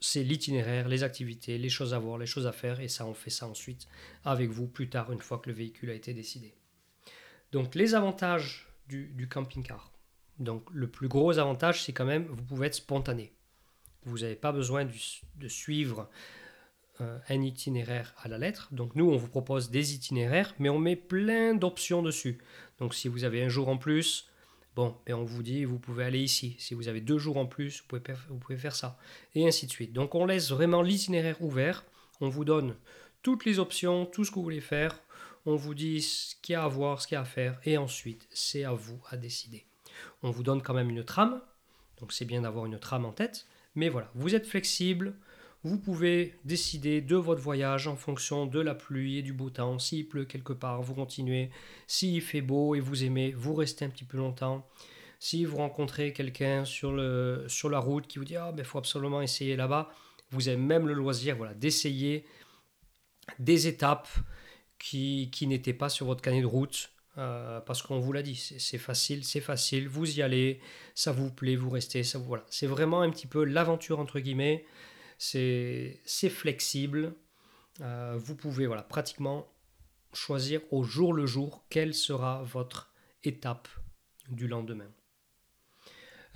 c'est 0.00 0.22
l'itinéraire, 0.22 0.88
les 0.88 1.02
activités, 1.02 1.58
les 1.58 1.68
choses 1.68 1.94
à 1.94 1.98
voir, 1.98 2.18
les 2.18 2.26
choses 2.26 2.46
à 2.46 2.52
faire, 2.52 2.80
et 2.80 2.88
ça, 2.88 3.06
on 3.06 3.14
fait 3.14 3.30
ça 3.30 3.46
ensuite 3.46 3.86
avec 4.24 4.50
vous 4.50 4.66
plus 4.66 4.88
tard, 4.88 5.12
une 5.12 5.20
fois 5.20 5.38
que 5.38 5.50
le 5.50 5.56
véhicule 5.56 5.90
a 5.90 5.94
été 5.94 6.14
décidé. 6.14 6.54
Donc 7.52 7.74
les 7.74 7.94
avantages 7.94 8.66
du, 8.88 9.28
camping-car. 9.28 9.92
Donc 10.38 10.68
le 10.72 10.88
plus 10.88 11.08
gros 11.08 11.38
avantage, 11.38 11.84
c'est 11.84 11.92
quand 11.92 12.04
même, 12.04 12.26
vous 12.26 12.42
pouvez 12.42 12.68
être 12.68 12.74
spontané. 12.74 13.32
Vous 14.04 14.20
n'avez 14.20 14.34
pas 14.36 14.52
besoin 14.52 14.84
de 14.84 15.48
suivre 15.48 16.08
un 17.00 17.42
itinéraire 17.42 18.14
à 18.22 18.28
la 18.28 18.38
lettre. 18.38 18.68
Donc 18.72 18.94
nous, 18.94 19.10
on 19.10 19.16
vous 19.16 19.28
propose 19.28 19.70
des 19.70 19.94
itinéraires, 19.94 20.54
mais 20.58 20.68
on 20.68 20.78
met 20.78 20.96
plein 20.96 21.54
d'options 21.54 22.02
dessus. 22.02 22.38
Donc 22.78 22.94
si 22.94 23.08
vous 23.08 23.24
avez 23.24 23.42
un 23.42 23.48
jour 23.48 23.68
en 23.68 23.76
plus, 23.76 24.28
bon, 24.76 24.96
ben 25.06 25.14
on 25.14 25.24
vous 25.24 25.42
dit, 25.42 25.64
vous 25.64 25.78
pouvez 25.78 26.04
aller 26.04 26.20
ici. 26.20 26.56
Si 26.58 26.74
vous 26.74 26.88
avez 26.88 27.00
deux 27.00 27.18
jours 27.18 27.36
en 27.36 27.46
plus, 27.46 27.82
vous 27.82 27.86
pouvez, 27.88 28.14
vous 28.28 28.38
pouvez 28.38 28.58
faire 28.58 28.74
ça. 28.74 28.98
Et 29.34 29.46
ainsi 29.46 29.66
de 29.66 29.70
suite. 29.70 29.92
Donc 29.92 30.14
on 30.14 30.26
laisse 30.26 30.50
vraiment 30.50 30.82
l'itinéraire 30.82 31.40
ouvert. 31.42 31.84
On 32.20 32.28
vous 32.28 32.44
donne 32.44 32.76
toutes 33.22 33.44
les 33.44 33.58
options, 33.58 34.06
tout 34.06 34.24
ce 34.24 34.30
que 34.30 34.36
vous 34.36 34.42
voulez 34.42 34.60
faire. 34.60 34.98
On 35.46 35.56
vous 35.56 35.74
dit 35.74 36.02
ce 36.02 36.34
qu'il 36.42 36.52
y 36.52 36.56
a 36.56 36.64
à 36.64 36.68
voir, 36.68 37.00
ce 37.00 37.06
qu'il 37.06 37.14
y 37.14 37.18
a 37.18 37.22
à 37.22 37.24
faire. 37.24 37.58
Et 37.64 37.78
ensuite, 37.78 38.26
c'est 38.30 38.64
à 38.64 38.72
vous 38.72 39.00
à 39.08 39.16
décider. 39.16 39.64
On 40.22 40.30
vous 40.30 40.42
donne 40.42 40.62
quand 40.62 40.74
même 40.74 40.90
une 40.90 41.04
trame. 41.04 41.40
Donc 41.98 42.12
c'est 42.12 42.24
bien 42.24 42.42
d'avoir 42.42 42.66
une 42.66 42.78
trame 42.78 43.04
en 43.04 43.12
tête. 43.12 43.46
Mais 43.74 43.88
voilà, 43.88 44.10
vous 44.14 44.34
êtes 44.34 44.46
flexible. 44.46 45.14
Vous 45.62 45.78
pouvez 45.78 46.34
décider 46.44 47.02
de 47.02 47.16
votre 47.16 47.42
voyage 47.42 47.86
en 47.86 47.94
fonction 47.94 48.46
de 48.46 48.60
la 48.60 48.74
pluie 48.74 49.18
et 49.18 49.22
du 49.22 49.34
beau 49.34 49.50
temps. 49.50 49.78
S'il 49.78 50.08
pleut 50.08 50.24
quelque 50.24 50.54
part, 50.54 50.80
vous 50.80 50.94
continuez. 50.94 51.50
S'il 51.86 52.22
fait 52.22 52.40
beau 52.40 52.74
et 52.74 52.80
vous 52.80 53.04
aimez, 53.04 53.32
vous 53.32 53.54
restez 53.54 53.84
un 53.84 53.90
petit 53.90 54.04
peu 54.04 54.16
longtemps. 54.16 54.66
Si 55.18 55.44
vous 55.44 55.58
rencontrez 55.58 56.14
quelqu'un 56.14 56.64
sur, 56.64 56.98
sur 57.48 57.68
la 57.68 57.78
route 57.78 58.06
qui 58.06 58.18
vous 58.18 58.24
dit 58.24 58.36
Ah, 58.36 58.52
ben, 58.52 58.64
faut 58.64 58.78
absolument 58.78 59.20
essayer 59.20 59.54
là-bas, 59.54 59.90
vous 60.30 60.48
avez 60.48 60.56
même 60.56 60.88
le 60.88 60.94
loisir 60.94 61.36
voilà, 61.36 61.52
d'essayer 61.52 62.24
des 63.38 63.66
étapes 63.66 64.08
qui, 64.78 65.30
qui 65.30 65.46
n'étaient 65.46 65.74
pas 65.74 65.90
sur 65.90 66.06
votre 66.06 66.22
canet 66.22 66.40
de 66.40 66.46
route. 66.46 66.90
Euh, 67.18 67.60
parce 67.60 67.82
qu'on 67.82 67.98
vous 67.98 68.12
l'a 68.12 68.22
dit, 68.22 68.36
c'est 68.36 68.78
facile, 68.78 69.24
c'est 69.24 69.40
facile, 69.40 69.88
vous 69.88 70.18
y 70.18 70.22
allez, 70.22 70.60
ça 70.94 71.12
vous 71.12 71.30
plaît, 71.30 71.56
vous 71.56 71.68
restez, 71.68 72.02
ça 72.04 72.18
voilà. 72.18 72.44
C'est 72.48 72.68
vraiment 72.68 73.02
un 73.02 73.10
petit 73.10 73.26
peu 73.26 73.44
l'aventure 73.44 73.98
entre 73.98 74.20
guillemets 74.20 74.64
c'est 75.20 76.30
flexible. 76.30 77.14
Euh, 77.82 78.16
vous 78.18 78.34
pouvez 78.34 78.66
voilà, 78.66 78.82
pratiquement 78.82 79.46
choisir 80.14 80.62
au 80.70 80.82
jour 80.82 81.12
le 81.12 81.26
jour 81.26 81.62
quelle 81.68 81.92
sera 81.94 82.42
votre 82.42 82.90
étape 83.22 83.68
du 84.30 84.48
lendemain. 84.48 84.90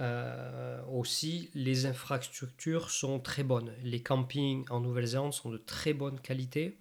Euh, 0.01 0.85
aussi, 0.87 1.51
les 1.55 1.87
infrastructures 1.87 2.91
sont 2.91 3.21
très 3.21 3.43
bonnes. 3.43 3.73
Les 3.83 4.03
campings 4.03 4.67
en 4.69 4.81
Nouvelle-Zélande 4.81 5.33
sont 5.33 5.49
de 5.51 5.57
très 5.57 5.95
bonne 5.95 6.21
qualité. 6.21 6.79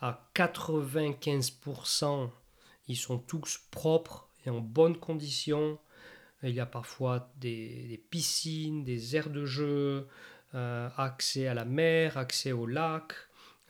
À 0.00 0.28
95%, 0.34 2.28
ils 2.88 2.96
sont 2.96 3.18
tous 3.18 3.60
propres 3.70 4.28
et 4.44 4.50
en 4.50 4.58
bonne 4.60 4.98
condition. 4.98 5.78
Il 6.42 6.54
y 6.54 6.60
a 6.60 6.66
parfois 6.66 7.32
des, 7.36 7.86
des 7.86 7.98
piscines, 7.98 8.82
des 8.82 9.14
aires 9.16 9.30
de 9.30 9.44
jeu, 9.44 10.08
accès 10.54 11.46
à 11.46 11.54
la 11.54 11.64
mer, 11.64 12.16
accès 12.16 12.52
au 12.52 12.66
lac, 12.66 13.14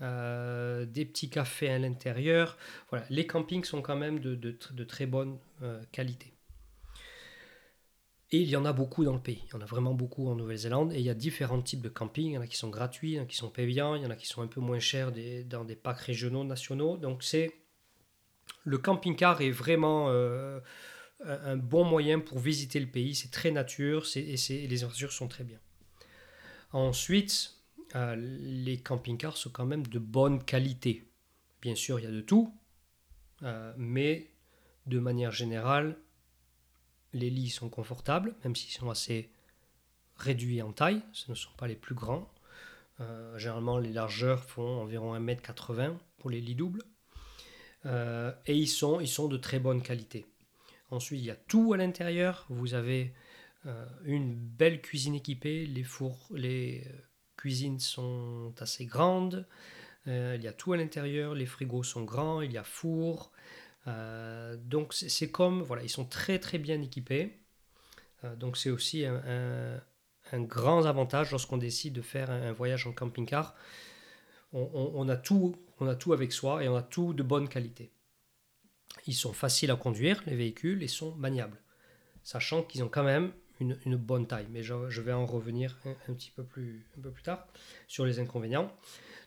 euh, 0.02 0.86
des 0.86 1.04
petits 1.04 1.30
cafés 1.30 1.70
à 1.70 1.78
l'intérieur. 1.78 2.58
Voilà, 2.90 3.06
les 3.10 3.28
campings 3.28 3.62
sont 3.62 3.80
quand 3.80 3.94
même 3.94 4.18
de, 4.18 4.84
très 4.84 5.06
bonne 5.06 5.38
euh, 5.62 5.80
qualité. 5.92 6.32
Et 8.32 8.38
il 8.38 8.48
y 8.48 8.56
en 8.56 8.64
a 8.64 8.72
beaucoup 8.72 9.04
dans 9.04 9.12
le 9.12 9.20
pays. 9.20 9.44
Il 9.46 9.52
y 9.52 9.54
en 9.54 9.60
a 9.60 9.66
vraiment 9.66 9.94
beaucoup 9.94 10.28
en 10.28 10.34
Nouvelle-Zélande. 10.34 10.92
Et 10.92 10.98
il 10.98 11.04
y 11.04 11.10
a 11.10 11.14
différents 11.14 11.62
types 11.62 11.80
de 11.80 11.88
campings. 11.88 12.30
Il 12.30 12.34
y 12.34 12.38
en 12.38 12.40
a 12.40 12.48
qui 12.48 12.56
sont 12.56 12.70
gratuits, 12.70 13.12
il 13.12 13.14
y 13.14 13.20
en 13.20 13.22
a 13.22 13.26
qui 13.26 13.36
sont 13.36 13.50
payants, 13.50 13.94
il 13.94 14.02
y 14.02 14.06
en 14.06 14.10
a 14.10 14.16
qui 14.16 14.26
sont 14.26 14.42
un 14.42 14.48
peu 14.48 14.60
moins 14.60 14.80
chers 14.80 15.12
dans 15.46 15.64
des 15.64 15.76
parcs 15.76 16.00
régionaux, 16.00 16.42
nationaux. 16.42 16.96
Donc 16.96 17.22
c'est 17.22 17.54
le 18.64 18.78
camping-car 18.78 19.40
est 19.42 19.52
vraiment 19.52 20.10
un 21.20 21.56
bon 21.56 21.84
moyen 21.84 22.18
pour 22.18 22.40
visiter 22.40 22.80
le 22.80 22.88
pays. 22.88 23.14
C'est 23.14 23.30
très 23.30 23.52
nature 23.52 24.04
et, 24.16 24.34
et 24.34 24.66
les 24.66 24.82
infrastructures 24.82 25.12
sont 25.12 25.28
très 25.28 25.44
bien. 25.44 25.60
Ensuite, 26.74 27.54
euh, 27.94 28.16
les 28.16 28.78
camping-cars 28.78 29.36
sont 29.36 29.50
quand 29.50 29.64
même 29.64 29.86
de 29.86 30.00
bonne 30.00 30.42
qualité. 30.42 31.08
Bien 31.62 31.76
sûr, 31.76 32.00
il 32.00 32.02
y 32.02 32.08
a 32.08 32.10
de 32.10 32.20
tout, 32.20 32.52
euh, 33.44 33.72
mais 33.76 34.32
de 34.86 34.98
manière 34.98 35.30
générale, 35.30 35.96
les 37.12 37.30
lits 37.30 37.50
sont 37.50 37.68
confortables, 37.68 38.34
même 38.42 38.56
s'ils 38.56 38.72
sont 38.72 38.90
assez 38.90 39.30
réduits 40.16 40.62
en 40.62 40.72
taille, 40.72 41.00
ce 41.12 41.30
ne 41.30 41.36
sont 41.36 41.52
pas 41.56 41.68
les 41.68 41.76
plus 41.76 41.94
grands. 41.94 42.28
Euh, 42.98 43.38
généralement, 43.38 43.78
les 43.78 43.92
largeurs 43.92 44.42
font 44.42 44.80
environ 44.80 45.14
1m80 45.14 45.96
pour 46.18 46.28
les 46.28 46.40
lits 46.40 46.56
doubles. 46.56 46.82
et 47.84 48.54
ils 48.54 48.66
sont, 48.66 48.98
ils 48.98 49.06
sont 49.06 49.28
de 49.28 49.36
très 49.36 49.60
bonne 49.60 49.80
qualité. 49.80 50.26
Ensuite, 50.90 51.20
il 51.20 51.26
y 51.26 51.30
a 51.30 51.36
tout 51.36 51.72
à 51.72 51.76
l'intérieur. 51.76 52.46
Vous 52.48 52.74
avez 52.74 53.14
une 54.04 54.34
belle 54.34 54.80
cuisine 54.80 55.14
équipée, 55.14 55.66
les 55.66 55.84
fours, 55.84 56.28
les 56.34 56.84
euh, 56.86 56.92
cuisines 57.36 57.80
sont 57.80 58.54
assez 58.58 58.84
grandes, 58.84 59.46
euh, 60.06 60.34
il 60.36 60.44
y 60.44 60.48
a 60.48 60.52
tout 60.52 60.72
à 60.72 60.76
l'intérieur, 60.76 61.34
les 61.34 61.46
frigos 61.46 61.82
sont 61.82 62.04
grands, 62.04 62.40
il 62.42 62.52
y 62.52 62.58
a 62.58 62.64
four. 62.64 63.32
donc 63.86 64.94
c'est 64.94 65.30
comme, 65.30 65.62
voilà, 65.62 65.82
ils 65.82 65.90
sont 65.90 66.04
très 66.04 66.38
très 66.38 66.58
bien 66.58 66.80
équipés. 66.82 67.38
donc 68.36 68.56
c'est 68.56 68.70
aussi 68.70 69.04
un, 69.04 69.80
grand 70.32 70.84
avantage 70.86 71.30
lorsqu'on 71.30 71.58
décide 71.58 71.94
de 71.94 72.02
faire 72.02 72.30
un, 72.30 72.52
voyage 72.52 72.86
en 72.86 72.92
camping-car. 72.92 73.54
On, 74.52 75.08
a 75.08 75.16
tout, 75.16 75.56
on 75.80 75.88
a 75.88 75.96
tout 75.96 76.12
avec 76.12 76.32
soi 76.32 76.62
et 76.62 76.68
on 76.68 76.76
a 76.76 76.82
tout 76.82 77.12
de 77.12 77.22
bonne 77.22 77.48
qualité. 77.48 77.90
Ils 79.06 79.14
sont 79.14 79.32
faciles 79.32 79.70
à 79.70 79.76
conduire, 79.76 80.22
les 80.26 80.36
véhicules, 80.36 80.82
et 80.82 80.88
sont 80.88 81.14
maniables. 81.16 81.60
Sachant 82.22 82.62
qu'ils 82.62 82.82
ont 82.82 82.88
quand 82.88 83.02
même 83.02 83.32
une, 83.60 83.96
bonne 83.96 84.26
taille. 84.26 84.46
Mais 84.50 84.62
je, 84.62 85.00
vais 85.00 85.12
en 85.12 85.26
revenir 85.26 85.76
un, 86.08 86.14
petit 86.14 86.30
peu 86.30 86.42
plus, 86.42 86.84
un 86.98 87.02
peu 87.02 87.10
plus 87.10 87.22
tard 87.22 87.46
sur 87.88 88.04
les 88.04 88.18
inconvénients. 88.18 88.72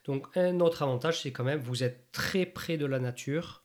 Donc 0.05 0.27
un 0.36 0.60
autre 0.60 0.84
avantage, 0.84 1.22
c'est 1.22 1.31
quand 1.31 1.43
même 1.43 1.60
vous 1.60 1.84
êtes 1.84 2.12
très 2.12 2.46
près 2.46 2.77
de 2.77 2.86
la 2.86 3.00
nature. 3.00 3.63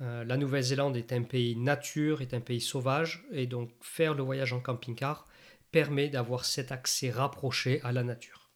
Euh, 0.00 0.24
la 0.24 0.36
Nouvelle-Zélande 0.36 0.96
est 0.96 1.12
un 1.12 1.22
pays 1.22 1.56
nature, 1.56 2.22
est 2.22 2.32
un 2.32 2.40
pays 2.40 2.60
sauvage, 2.60 3.24
et 3.32 3.46
donc 3.46 3.70
faire 3.80 4.14
le 4.14 4.22
voyage 4.22 4.52
en 4.52 4.60
camping-car 4.60 5.26
permet 5.70 6.08
d'avoir 6.08 6.44
cet 6.44 6.72
accès 6.72 7.10
rapproché 7.10 7.80
à 7.82 7.92
la 7.92 8.02
nature. 8.02 8.50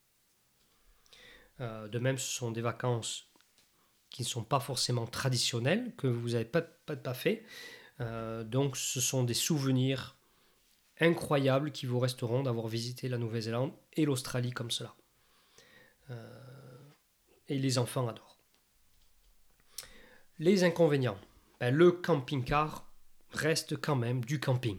Euh, 1.61 1.87
de 1.89 1.99
même, 1.99 2.19
ce 2.19 2.31
sont 2.31 2.51
des 2.51 2.61
vacances 2.61 3.31
qui 4.11 4.23
ne 4.23 4.27
sont 4.27 4.45
pas 4.45 4.61
forcément 4.61 5.07
traditionnelles, 5.07 5.93
que 5.97 6.07
vous 6.07 6.31
n'avez 6.31 6.45
pas, 6.45 6.63
pas, 6.63 6.97
pas 6.97 7.15
fait. 7.15 7.45
Euh, 8.01 8.43
donc 8.43 8.77
ce 8.77 9.01
sont 9.01 9.23
des 9.23 9.35
souvenirs 9.35 10.17
incroyables 11.01 11.73
qui 11.73 11.87
vous 11.87 11.99
resteront 11.99 12.43
d'avoir 12.43 12.69
visité 12.69 13.09
la 13.09 13.19
Nouvelle-Zélande 13.19 13.73
et 13.95 14.05
l'Australie 14.05 14.53
comme 14.53 14.71
cela. 14.71 14.95
Euh, 16.11 16.91
et 17.49 17.59
les 17.59 17.79
enfants 17.79 18.09
adorent. 18.09 18.39
Les 20.39 20.65
inconvénients. 20.65 21.19
Ben, 21.61 21.75
le 21.75 21.93
camping-car, 21.93 22.91
reste 23.31 23.81
quand 23.81 23.97
même 23.97 24.25
du 24.25 24.41
camping. 24.41 24.79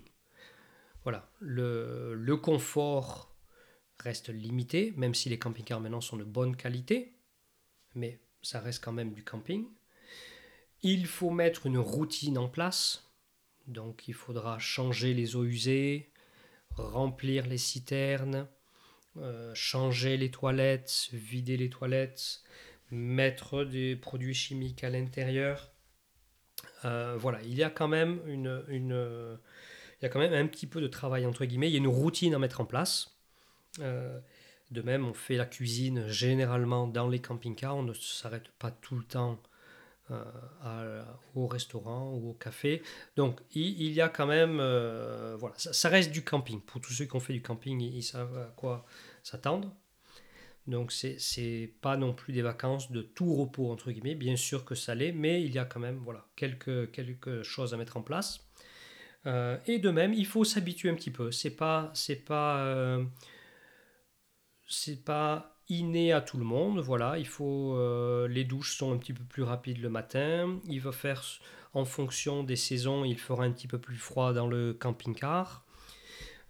Voilà, 1.03 1.29
le, 1.39 2.13
le 2.15 2.37
confort 2.37 3.35
reste 3.99 4.29
limité, 4.29 4.93
même 4.97 5.13
si 5.13 5.29
les 5.29 5.39
camping-cars 5.39 5.79
maintenant 5.79 6.01
sont 6.01 6.17
de 6.17 6.23
bonne 6.23 6.55
qualité, 6.55 7.17
mais 7.95 8.19
ça 8.41 8.59
reste 8.59 8.83
quand 8.83 8.91
même 8.91 9.13
du 9.13 9.23
camping. 9.23 9.67
Il 10.83 11.07
faut 11.07 11.31
mettre 11.31 11.65
une 11.65 11.77
routine 11.77 12.37
en 12.37 12.47
place, 12.47 13.04
donc 13.67 14.07
il 14.07 14.13
faudra 14.13 14.59
changer 14.59 15.13
les 15.13 15.35
eaux 15.35 15.45
usées, 15.45 16.11
remplir 16.75 17.47
les 17.47 17.57
citernes, 17.57 18.47
euh, 19.17 19.53
changer 19.53 20.17
les 20.17 20.31
toilettes, 20.31 21.09
vider 21.13 21.57
les 21.57 21.69
toilettes, 21.69 22.41
mettre 22.91 23.63
des 23.63 23.95
produits 23.95 24.33
chimiques 24.33 24.83
à 24.83 24.89
l'intérieur. 24.89 25.71
Euh, 26.83 27.15
voilà, 27.17 27.41
il 27.43 27.55
y 27.55 27.63
a 27.63 27.69
quand 27.69 27.87
même 27.87 28.21
une, 28.27 28.63
une, 28.67 29.39
il 29.99 30.03
y 30.03 30.05
a 30.05 30.09
quand 30.09 30.19
même 30.19 30.33
un 30.33 30.47
petit 30.47 30.67
peu 30.67 30.81
de 30.81 30.87
travail 30.87 31.25
entre 31.25 31.45
guillemets. 31.45 31.69
Il 31.69 31.73
y 31.73 31.77
a 31.77 31.79
une 31.79 31.87
routine 31.87 32.33
à 32.33 32.39
mettre 32.39 32.61
en 32.61 32.65
place. 32.65 33.17
Euh, 33.79 34.19
de 34.71 34.81
même, 34.81 35.05
on 35.05 35.13
fait 35.13 35.37
la 35.37 35.45
cuisine 35.45 36.07
généralement 36.07 36.87
dans 36.87 37.07
les 37.07 37.19
camping-cars. 37.19 37.75
On 37.75 37.83
ne 37.83 37.93
s'arrête 37.93 38.49
pas 38.59 38.71
tout 38.71 38.95
le 38.95 39.03
temps 39.03 39.39
euh, 40.11 41.03
au 41.33 41.47
restaurant 41.47 42.11
ou 42.13 42.29
au 42.29 42.33
café. 42.33 42.83
Donc 43.15 43.41
il, 43.55 43.91
y 43.91 44.01
a 44.01 44.09
quand 44.09 44.27
même, 44.27 44.59
euh, 44.59 45.35
voilà, 45.39 45.55
ça, 45.57 45.89
reste 45.89 46.11
du 46.11 46.23
camping. 46.23 46.61
Pour 46.61 46.79
tous 46.79 46.93
ceux 46.93 47.05
qui 47.05 47.15
ont 47.15 47.19
fait 47.19 47.33
du 47.33 47.41
camping, 47.41 47.81
ils, 47.81 48.03
savent 48.03 48.37
à 48.37 48.53
quoi 48.55 48.85
s'attendre. 49.23 49.75
Donc 50.67 50.91
c'est 50.91 51.73
pas 51.81 51.97
non 51.97 52.13
plus 52.13 52.33
des 52.33 52.43
vacances 52.43 52.91
de 52.91 53.01
tout 53.01 53.33
repos 53.33 53.71
entre 53.71 53.91
guillemets. 53.91 54.13
Bien 54.13 54.35
sûr 54.35 54.63
que 54.63 54.75
ça 54.75 54.93
l'est, 54.93 55.11
mais 55.11 55.41
il 55.41 55.51
y 55.51 55.57
a 55.57 55.65
quand 55.65 55.79
même 55.79 55.97
voilà 56.03 56.27
quelques 56.35 56.91
quelques 56.91 57.41
choses 57.41 57.73
à 57.73 57.77
mettre 57.77 57.97
en 57.97 58.03
place. 58.03 58.47
Euh, 59.25 59.57
et 59.65 59.79
de 59.79 59.89
même, 59.89 60.13
il 60.13 60.27
faut 60.27 60.43
s'habituer 60.43 60.89
un 60.89 60.95
petit 60.95 61.11
peu. 61.11 61.31
C'est 61.31 61.55
pas 61.55 61.93
pas 62.27 62.99
pas 65.03 65.54
inné 65.69 66.11
à 66.11 66.21
tout 66.21 66.37
le 66.37 66.43
monde. 66.43 66.79
Voilà, 66.79 67.17
il 67.17 67.27
faut 67.27 67.75
euh, 67.75 68.27
les 68.27 68.43
douches 68.43 68.77
sont 68.77 68.93
un 68.93 68.97
petit 68.97 69.13
peu 69.13 69.23
plus 69.23 69.43
rapides 69.43 69.79
le 69.81 69.89
matin. 69.89 70.59
Il 70.67 70.81
va 70.81 70.91
faire 70.91 71.23
en 71.73 71.85
fonction 71.85 72.43
des 72.43 72.55
saisons, 72.55 73.03
il 73.05 73.17
fera 73.17 73.43
un 73.43 73.51
petit 73.51 73.67
peu 73.67 73.79
plus 73.79 73.97
froid 73.97 74.33
dans 74.33 74.47
le 74.47 74.73
camping-car. 74.73 75.65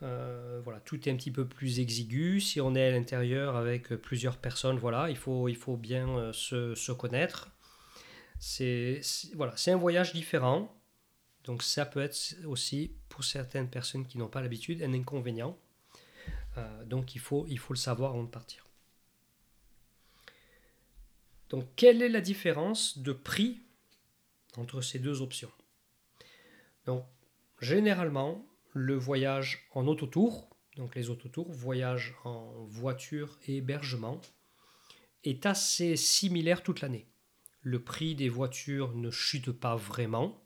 Euh, 0.03 0.59
voilà, 0.63 0.79
tout 0.81 1.07
est 1.07 1.11
un 1.11 1.15
petit 1.15 1.31
peu 1.31 1.47
plus 1.47 1.79
exigu. 1.79 2.41
Si 2.41 2.59
on 2.61 2.75
est 2.75 2.87
à 2.87 2.91
l'intérieur 2.91 3.55
avec 3.55 3.89
plusieurs 3.95 4.37
personnes, 4.37 4.77
voilà, 4.77 5.09
il 5.09 5.17
faut, 5.17 5.47
il 5.47 5.55
faut 5.55 5.77
bien 5.77 6.09
euh, 6.09 6.33
se, 6.33 6.75
se, 6.75 6.91
connaître. 6.91 7.51
C'est 8.39 9.01
voilà, 9.35 9.53
c'est 9.55 9.71
un 9.71 9.77
voyage 9.77 10.13
différent. 10.13 10.71
Donc 11.45 11.63
ça 11.63 11.85
peut 11.85 12.01
être 12.01 12.35
aussi 12.45 12.91
pour 13.07 13.23
certaines 13.23 13.69
personnes 13.69 14.05
qui 14.05 14.17
n'ont 14.17 14.27
pas 14.27 14.41
l'habitude 14.41 14.81
un 14.81 14.93
inconvénient. 14.93 15.57
donc 16.85 17.15
il 17.15 17.19
faut, 17.19 17.45
il 17.47 17.59
faut 17.59 17.73
le 17.73 17.79
savoir 17.79 18.11
avant 18.11 18.23
de 18.23 18.29
partir. 18.29 18.64
Donc 21.49 21.65
quelle 21.75 22.01
est 22.01 22.09
la 22.09 22.21
différence 22.21 22.97
de 22.97 23.13
prix 23.13 23.61
entre 24.57 24.81
ces 24.81 24.99
deux 24.99 25.21
options? 25.21 25.51
Donc 26.85 27.05
généralement, 27.61 28.45
le 28.73 28.95
voyage 28.95 29.67
en 29.73 29.87
autotour, 29.87 30.49
donc 30.75 30.95
les 30.95 31.09
autotours, 31.09 31.51
voyage 31.51 32.15
en 32.23 32.65
voiture 32.65 33.37
et 33.47 33.57
hébergement, 33.57 34.19
est 35.23 35.45
assez 35.45 35.95
similaire 35.95 36.63
toute 36.63 36.81
l'année. 36.81 37.07
Le 37.61 37.81
prix 37.81 38.15
des 38.15 38.29
voitures 38.29 38.93
ne 38.95 39.09
chute 39.09 39.51
pas 39.51 39.75
vraiment, 39.75 40.45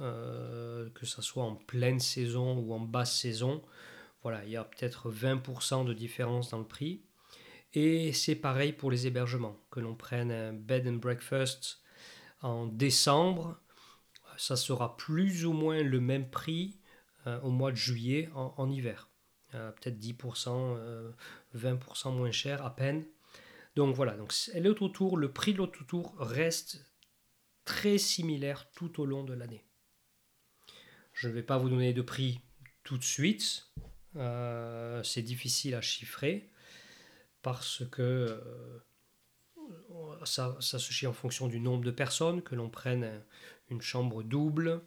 euh, 0.00 0.88
que 0.90 1.06
ce 1.06 1.22
soit 1.22 1.44
en 1.44 1.54
pleine 1.54 2.00
saison 2.00 2.58
ou 2.58 2.72
en 2.72 2.80
basse 2.80 3.16
saison. 3.20 3.62
Voilà, 4.22 4.44
il 4.44 4.50
y 4.50 4.56
a 4.56 4.64
peut-être 4.64 5.10
20% 5.10 5.84
de 5.84 5.92
différence 5.92 6.50
dans 6.50 6.58
le 6.58 6.66
prix. 6.66 7.02
Et 7.74 8.12
c'est 8.12 8.34
pareil 8.34 8.72
pour 8.72 8.90
les 8.90 9.06
hébergements. 9.06 9.56
Que 9.70 9.80
l'on 9.80 9.94
prenne 9.94 10.32
un 10.32 10.52
bed 10.52 10.88
and 10.88 10.94
breakfast 10.94 11.80
en 12.42 12.66
décembre, 12.66 13.60
ça 14.36 14.56
sera 14.56 14.96
plus 14.96 15.44
ou 15.44 15.52
moins 15.52 15.82
le 15.82 16.00
même 16.00 16.28
prix 16.30 16.78
euh, 17.26 17.38
au 17.42 17.50
mois 17.50 17.70
de 17.70 17.76
juillet 17.76 18.30
en, 18.34 18.70
hiver. 18.70 19.10
Euh, 19.54 19.70
peut-être 19.72 19.98
10%, 19.98 21.12
20% 21.54 22.08
euh, 22.08 22.10
moins 22.10 22.30
cher 22.30 22.64
à 22.64 22.74
peine. 22.74 23.04
Donc 23.76 23.94
voilà, 23.94 24.16
donc 24.16 24.32
le 24.54 25.26
prix 25.28 25.52
de 25.52 25.58
l'autotour 25.58 26.16
reste 26.18 26.84
très 27.64 27.98
similaire 27.98 28.68
tout 28.74 29.00
au 29.00 29.06
long 29.06 29.22
de 29.22 29.32
l'année. 29.32 29.64
Je 31.12 31.28
ne 31.28 31.34
vais 31.34 31.42
pas 31.42 31.58
vous 31.58 31.68
donner 31.68 31.92
de 31.92 32.02
prix 32.02 32.40
tout 32.82 32.98
de 32.98 33.04
suite, 33.04 33.70
c'est 34.14 35.22
difficile 35.22 35.74
à 35.76 35.80
chiffrer 35.80 36.50
parce 37.42 37.84
que 37.90 38.40
euh, 39.90 40.24
ça, 40.24 40.56
ça, 40.60 40.78
se 40.78 40.92
chie 40.92 41.06
en 41.06 41.12
fonction 41.12 41.48
du 41.48 41.60
nombre 41.60 41.84
de 41.84 41.90
personnes, 41.90 42.42
que 42.42 42.54
l'on 42.54 42.68
prenne 42.68 43.22
une 43.70 43.80
chambre 43.80 44.22
double 44.22 44.80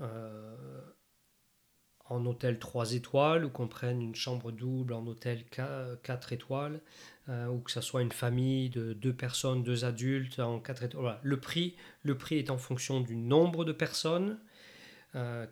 euh, 0.00 0.80
en 2.06 2.26
hôtel 2.26 2.58
3 2.58 2.94
étoiles, 2.94 3.44
ou 3.44 3.50
qu'on 3.50 3.68
prenne 3.68 4.02
une 4.02 4.14
chambre 4.14 4.50
double 4.50 4.92
en 4.92 5.06
hôtel 5.06 5.44
4 5.46 6.32
étoiles, 6.32 6.80
euh, 7.28 7.46
ou 7.46 7.60
que 7.60 7.70
ce 7.70 7.80
soit 7.80 8.02
une 8.02 8.12
famille 8.12 8.68
de 8.70 8.92
deux 8.92 9.14
personnes, 9.14 9.62
deux 9.62 9.84
adultes 9.84 10.40
en 10.40 10.58
4 10.58 10.82
étoiles. 10.82 11.20
Le, 11.22 11.40
prix, 11.40 11.76
le 12.02 12.18
prix 12.18 12.38
est 12.38 12.50
en 12.50 12.58
fonction 12.58 13.00
du 13.00 13.16
nombre 13.16 13.64
de 13.64 13.72
personnes 13.72 14.38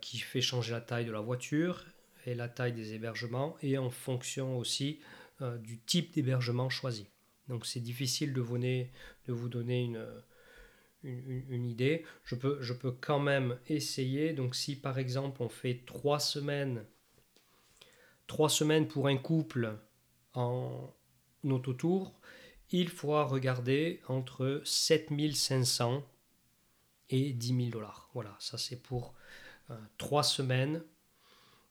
qui 0.01 0.19
fait 0.19 0.41
changer 0.41 0.73
la 0.73 0.81
taille 0.81 1.05
de 1.05 1.13
la 1.13 1.21
voiture 1.21 1.85
la 2.27 2.49
taille 2.49 2.73
des 2.73 2.95
hébergements 2.95 3.57
et 3.63 3.79
en 3.79 3.91
fonction 3.91 4.59
aussi 4.59 5.01
euh, 5.41 5.59
du 5.59 5.79
type 5.79 6.15
d'hébergement 6.15 6.69
choisi. 6.69 7.09
Donc 7.49 7.67
c'est 7.67 7.81
difficile 7.81 8.33
de 8.33 8.41
vous, 8.41 8.55
donner, 8.55 8.91
de 9.27 9.33
vous 9.33 9.49
donner 9.49 9.83
une, 9.83 10.07
une, 11.03 11.67
idée. 11.67 12.05
Je 12.25 12.35
peux, 12.35 12.59
je 12.61 12.73
peux 12.73 12.93
quand 12.93 13.19
même 13.19 13.59
essayer. 13.67 14.33
Donc 14.33 14.55
si 14.55 14.77
par 14.77 14.99
exemple 14.99 15.43
on 15.43 15.49
fait 15.49 15.83
trois 15.85 16.21
semaines, 16.21 16.85
trois 18.27 18.49
semaines 18.49 18.87
pour 18.87 19.09
un 19.09 19.17
couple 19.17 19.77
en 20.35 20.95
autotour, 21.45 22.15
il 22.71 22.89
faudra 22.89 23.25
regarder 23.25 24.01
entre 24.09 24.63
7500 24.65 26.03
et 27.11 27.33
10 27.33 27.57
000 27.57 27.69
dollars. 27.71 28.09
Voilà, 28.15 28.35
ça 28.39 28.57
c'est 28.57 28.81
pour 28.81 29.15
euh, 29.71 29.77
trois 29.99 30.23
semaines 30.23 30.83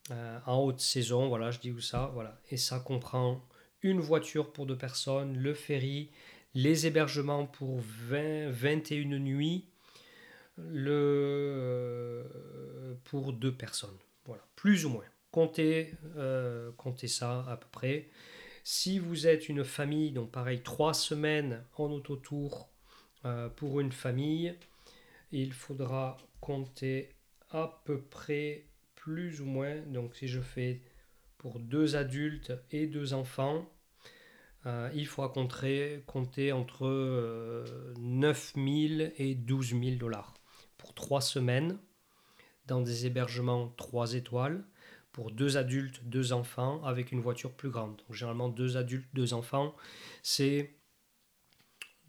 euh, 0.10 0.40
en 0.46 0.58
haute 0.58 0.80
saison, 0.80 1.28
voilà, 1.28 1.52
je 1.52 1.60
dis 1.60 1.72
où 1.72 1.80
ça, 1.80 2.10
voilà. 2.14 2.40
Et 2.50 2.58
ça 2.58 2.80
comprend 2.80 3.46
une 3.84 4.00
voiture 4.00 4.52
pour 4.52 4.66
deux 4.66 4.78
personnes, 4.78 5.38
le 5.38 5.54
ferry, 5.54 6.10
les 6.54 6.88
hébergements 6.88 7.46
pour 7.46 7.80
20, 7.80 8.50
21 8.50 9.20
nuits, 9.20 9.68
le, 10.58 10.92
euh, 10.92 12.94
pour 13.04 13.34
deux 13.34 13.54
personnes. 13.54 13.98
Voilà, 14.26 14.44
plus 14.56 14.86
ou 14.86 14.90
moins. 14.90 15.06
Comptez, 15.32 15.94
euh, 16.18 16.72
comptez 16.78 17.08
ça 17.08 17.46
à 17.48 17.58
peu 17.58 17.68
près. 17.72 18.10
Si 18.64 19.00
vous 19.00 19.28
êtes 19.28 19.50
une 19.50 19.64
famille, 19.64 20.12
donc 20.12 20.32
pareil, 20.32 20.62
trois 20.62 20.94
semaines 20.94 21.64
en 21.78 21.92
autotour 21.92 22.70
pour 23.56 23.80
une 23.80 23.92
famille, 23.92 24.56
il 25.32 25.54
faudra 25.54 26.18
compter 26.40 27.16
à 27.52 27.82
peu 27.86 28.02
près 28.02 28.66
plus 29.02 29.42
ou 29.42 29.46
moins, 29.46 29.82
donc 29.88 30.16
si 30.16 30.28
je 30.28 30.40
fais 30.40 30.84
pour 31.40 31.60
deux 31.60 31.96
adultes 31.96 32.54
et 32.70 32.86
deux 32.86 33.14
enfants, 33.14 33.68
euh, 34.68 34.92
il 34.94 35.08
faudra 35.08 35.30
compter, 35.30 36.52
entre 36.52 37.66
9 37.98 38.54
000 38.56 39.12
et 39.18 39.34
12 39.34 39.70
000 39.70 39.96
dollars 39.98 40.36
pour 40.78 40.94
trois 40.94 41.20
semaines 41.20 41.80
dans 42.68 42.82
des 42.82 43.08
hébergements 43.08 43.70
3 43.70 44.14
étoiles 44.14 44.64
pour 45.14 45.32
deux 45.32 45.58
adultes, 45.58 46.04
deux 46.04 46.32
enfants 46.32 46.84
avec 46.84 47.12
une 47.12 47.22
voiture 47.22 47.54
plus 47.54 47.72
grande. 47.72 48.00
Généralement, 48.12 48.50
deux 48.50 48.78
adultes, 48.78 49.10
deux 49.16 49.34
enfants, 49.34 49.76
c'est 50.22 50.76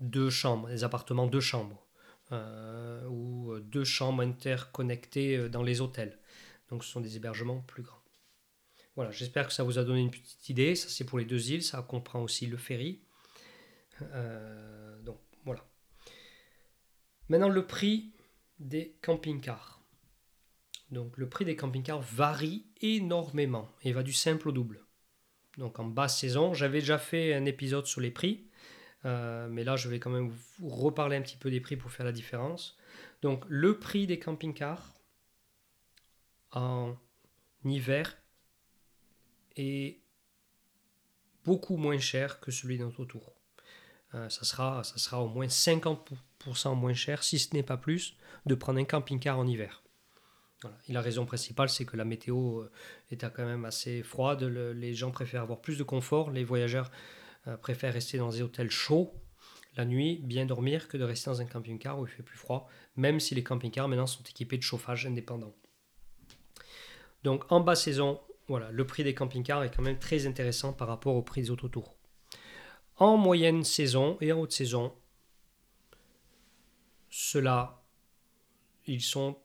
deux 0.00 0.28
chambres, 0.28 0.68
des 0.68 0.84
appartements 0.84 1.26
deux 1.26 1.40
chambres 1.40 1.86
euh, 2.32 3.02
ou 3.08 3.58
deux 3.60 3.84
chambres 3.84 4.22
interconnectées 4.22 5.48
dans 5.48 5.62
les 5.62 5.80
hôtels. 5.80 6.18
Donc 6.72 6.84
ce 6.84 6.90
sont 6.90 7.02
des 7.02 7.16
hébergements 7.16 7.60
plus 7.60 7.82
grands. 7.82 8.02
Voilà, 8.96 9.10
j'espère 9.10 9.46
que 9.46 9.52
ça 9.52 9.62
vous 9.62 9.78
a 9.78 9.84
donné 9.84 10.00
une 10.00 10.10
petite 10.10 10.48
idée. 10.48 10.74
Ça 10.74 10.88
c'est 10.88 11.04
pour 11.04 11.18
les 11.18 11.26
deux 11.26 11.52
îles, 11.52 11.62
ça 11.62 11.82
comprend 11.82 12.22
aussi 12.22 12.46
le 12.46 12.56
ferry. 12.56 13.02
Euh, 14.00 14.98
donc 15.02 15.20
voilà. 15.44 15.68
Maintenant 17.28 17.50
le 17.50 17.66
prix 17.66 18.14
des 18.58 18.96
camping-cars. 19.02 19.82
Donc 20.90 21.18
le 21.18 21.28
prix 21.28 21.44
des 21.44 21.56
camping-cars 21.56 22.00
varie 22.00 22.64
énormément 22.80 23.68
et 23.82 23.92
va 23.92 24.02
du 24.02 24.14
simple 24.14 24.48
au 24.48 24.52
double. 24.52 24.82
Donc 25.58 25.78
en 25.78 25.84
basse 25.84 26.18
saison, 26.18 26.54
j'avais 26.54 26.80
déjà 26.80 26.96
fait 26.96 27.34
un 27.34 27.44
épisode 27.44 27.84
sur 27.84 28.00
les 28.00 28.10
prix, 28.10 28.48
euh, 29.04 29.46
mais 29.50 29.62
là 29.62 29.76
je 29.76 29.90
vais 29.90 30.00
quand 30.00 30.08
même 30.08 30.30
vous 30.30 30.70
reparler 30.70 31.18
un 31.18 31.22
petit 31.22 31.36
peu 31.36 31.50
des 31.50 31.60
prix 31.60 31.76
pour 31.76 31.92
faire 31.92 32.06
la 32.06 32.12
différence. 32.12 32.78
Donc 33.20 33.44
le 33.46 33.78
prix 33.78 34.06
des 34.06 34.18
camping-cars 34.18 34.94
en 36.52 36.96
hiver 37.64 38.16
est 39.56 40.00
beaucoup 41.44 41.76
moins 41.76 41.98
cher 41.98 42.40
que 42.40 42.50
celui 42.50 42.78
d'un 42.78 42.92
autour. 42.98 43.34
Euh, 44.14 44.28
ça, 44.28 44.44
sera, 44.44 44.84
ça 44.84 44.98
sera 44.98 45.22
au 45.22 45.28
moins 45.28 45.46
50% 45.46 46.76
moins 46.76 46.94
cher, 46.94 47.22
si 47.22 47.38
ce 47.38 47.54
n'est 47.54 47.62
pas 47.62 47.76
plus, 47.76 48.16
de 48.46 48.54
prendre 48.54 48.78
un 48.78 48.84
camping-car 48.84 49.38
en 49.38 49.46
hiver. 49.46 49.82
La 50.88 51.00
raison 51.00 51.26
principale, 51.26 51.68
c'est 51.68 51.84
que 51.84 51.96
la 51.96 52.04
météo 52.04 52.60
euh, 52.60 52.70
est 53.10 53.20
quand 53.32 53.44
même 53.44 53.64
assez 53.64 54.02
froide. 54.02 54.44
les 54.44 54.94
gens 54.94 55.10
préfèrent 55.10 55.42
avoir 55.42 55.60
plus 55.60 55.76
de 55.76 55.82
confort. 55.82 56.30
Les 56.30 56.44
voyageurs 56.44 56.92
euh, 57.48 57.56
préfèrent 57.56 57.92
rester 57.92 58.18
dans 58.18 58.28
des 58.28 58.42
hôtels 58.42 58.70
chauds 58.70 59.12
la 59.76 59.84
nuit, 59.84 60.20
bien 60.22 60.44
dormir, 60.46 60.88
que 60.88 60.96
de 60.96 61.04
rester 61.04 61.30
dans 61.30 61.40
un 61.40 61.46
camping-car 61.46 61.98
où 61.98 62.06
il 62.06 62.10
fait 62.10 62.22
plus 62.22 62.36
froid, 62.36 62.68
même 62.96 63.20
si 63.20 63.34
les 63.34 63.42
camping-cars 63.42 63.88
maintenant 63.88 64.06
sont 64.06 64.22
équipés 64.22 64.58
de 64.58 64.62
chauffage 64.62 65.06
indépendant. 65.06 65.54
Donc 67.22 67.50
en 67.50 67.60
bas 67.60 67.76
saison, 67.76 68.20
voilà, 68.48 68.70
le 68.70 68.86
prix 68.86 69.04
des 69.04 69.14
camping-cars 69.14 69.64
est 69.64 69.74
quand 69.74 69.82
même 69.82 69.98
très 69.98 70.26
intéressant 70.26 70.72
par 70.72 70.88
rapport 70.88 71.14
au 71.14 71.22
prix 71.22 71.42
des 71.42 71.50
autotours. 71.50 71.96
En 72.96 73.16
moyenne 73.16 73.64
saison 73.64 74.16
et 74.20 74.32
en 74.32 74.40
haute 74.40 74.52
saison, 74.52 74.92
ceux-là, 77.10 77.82
ils 78.86 79.02
sont 79.02 79.36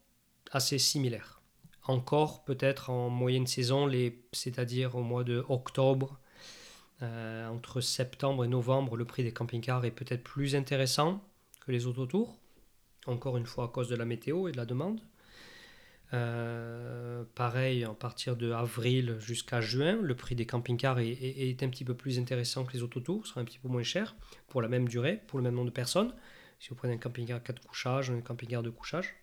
assez 0.51 0.77
similaires. 0.77 1.41
Encore 1.83 2.43
peut-être 2.43 2.89
en 2.89 3.09
moyenne 3.09 3.47
saison, 3.47 3.89
c'est-à-dire 4.33 4.95
au 4.95 5.03
mois 5.03 5.23
de 5.23 5.45
octobre, 5.47 6.19
euh, 7.01 7.47
entre 7.47 7.79
septembre 7.81 8.43
et 8.43 8.47
novembre, 8.47 8.97
le 8.97 9.05
prix 9.05 9.23
des 9.23 9.31
camping-cars 9.31 9.85
est 9.85 9.91
peut-être 9.91 10.23
plus 10.23 10.55
intéressant 10.55 11.23
que 11.61 11.71
les 11.71 11.85
autres 11.85 12.05
tours. 12.05 12.37
Encore 13.05 13.37
une 13.37 13.45
fois 13.45 13.65
à 13.65 13.67
cause 13.67 13.87
de 13.87 13.95
la 13.95 14.05
météo 14.05 14.47
et 14.47 14.51
de 14.51 14.57
la 14.57 14.65
demande. 14.65 14.99
Euh, 16.13 17.23
pareil, 17.35 17.83
à 17.83 17.93
partir 17.93 18.37
de 18.37 18.51
avril 18.51 19.17
jusqu'à 19.19 19.59
juin, 19.59 19.99
le 20.01 20.15
prix 20.15 20.35
des 20.35 20.45
camping-cars 20.45 20.99
est, 20.99 21.63
un 21.63 21.69
petit 21.69 21.83
peu 21.83 21.95
plus 21.95 22.17
intéressant 22.19 22.63
que 22.63 22.73
les 22.73 22.83
autotours, 22.83 23.27
sera 23.27 23.41
un 23.41 23.45
petit 23.45 23.59
peu 23.59 23.67
moins 23.67 23.83
cher 23.83 24.15
pour 24.47 24.61
la 24.61 24.69
même 24.69 24.87
durée, 24.87 25.21
pour 25.27 25.39
le 25.39 25.43
même 25.43 25.55
nombre 25.55 25.67
de 25.67 25.73
personnes. 25.73 26.13
Si 26.59 26.69
vous 26.69 26.75
prenez 26.75 26.93
un 26.93 26.97
camping-car 26.97 27.43
4 27.43 27.61
couchages 27.61 28.09
ou 28.09 28.13
un 28.13 28.21
camping-car 28.21 28.63
de 28.63 28.69
couchage. 28.69 29.15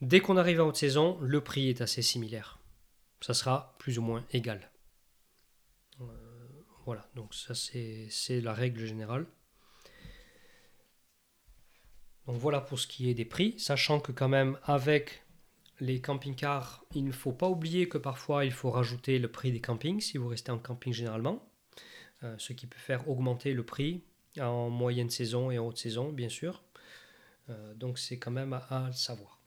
Dès 0.00 0.20
qu'on 0.20 0.36
arrive 0.36 0.60
à 0.60 0.64
haute 0.64 0.76
saison, 0.76 1.18
le 1.20 1.40
prix 1.40 1.68
est 1.68 1.80
assez 1.80 2.02
similaire. 2.02 2.58
Ça 3.20 3.34
sera 3.34 3.76
plus 3.78 3.98
ou 3.98 4.02
moins 4.02 4.24
égal. 4.32 4.70
Euh, 6.00 6.04
voilà, 6.86 7.08
donc 7.14 7.34
ça 7.34 7.54
c'est 7.54 8.40
la 8.40 8.52
règle 8.52 8.84
générale. 8.84 9.26
Donc 12.26 12.36
voilà 12.36 12.60
pour 12.60 12.78
ce 12.78 12.86
qui 12.86 13.10
est 13.10 13.14
des 13.14 13.24
prix, 13.24 13.58
sachant 13.58 14.00
que 14.00 14.12
quand 14.12 14.28
même 14.28 14.58
avec 14.64 15.21
les 15.82 16.00
camping-cars, 16.00 16.84
il 16.94 17.04
ne 17.04 17.12
faut 17.12 17.32
pas 17.32 17.48
oublier 17.48 17.88
que 17.88 17.98
parfois 17.98 18.44
il 18.44 18.52
faut 18.52 18.70
rajouter 18.70 19.18
le 19.18 19.30
prix 19.30 19.52
des 19.52 19.60
campings 19.60 20.00
si 20.00 20.16
vous 20.16 20.28
restez 20.28 20.52
en 20.52 20.58
camping 20.58 20.92
généralement, 20.92 21.44
euh, 22.22 22.34
ce 22.38 22.52
qui 22.52 22.66
peut 22.66 22.78
faire 22.78 23.08
augmenter 23.08 23.52
le 23.52 23.64
prix 23.64 24.02
en 24.40 24.70
moyenne 24.70 25.10
saison 25.10 25.50
et 25.50 25.58
en 25.58 25.66
haute 25.66 25.78
saison 25.78 26.12
bien 26.12 26.28
sûr. 26.28 26.62
Euh, 27.50 27.74
donc 27.74 27.98
c'est 27.98 28.18
quand 28.18 28.30
même 28.30 28.52
à, 28.52 28.86
le 28.86 28.92
savoir. 28.92 29.40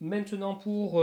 Maintenant 0.00 0.54
pour 0.54 1.00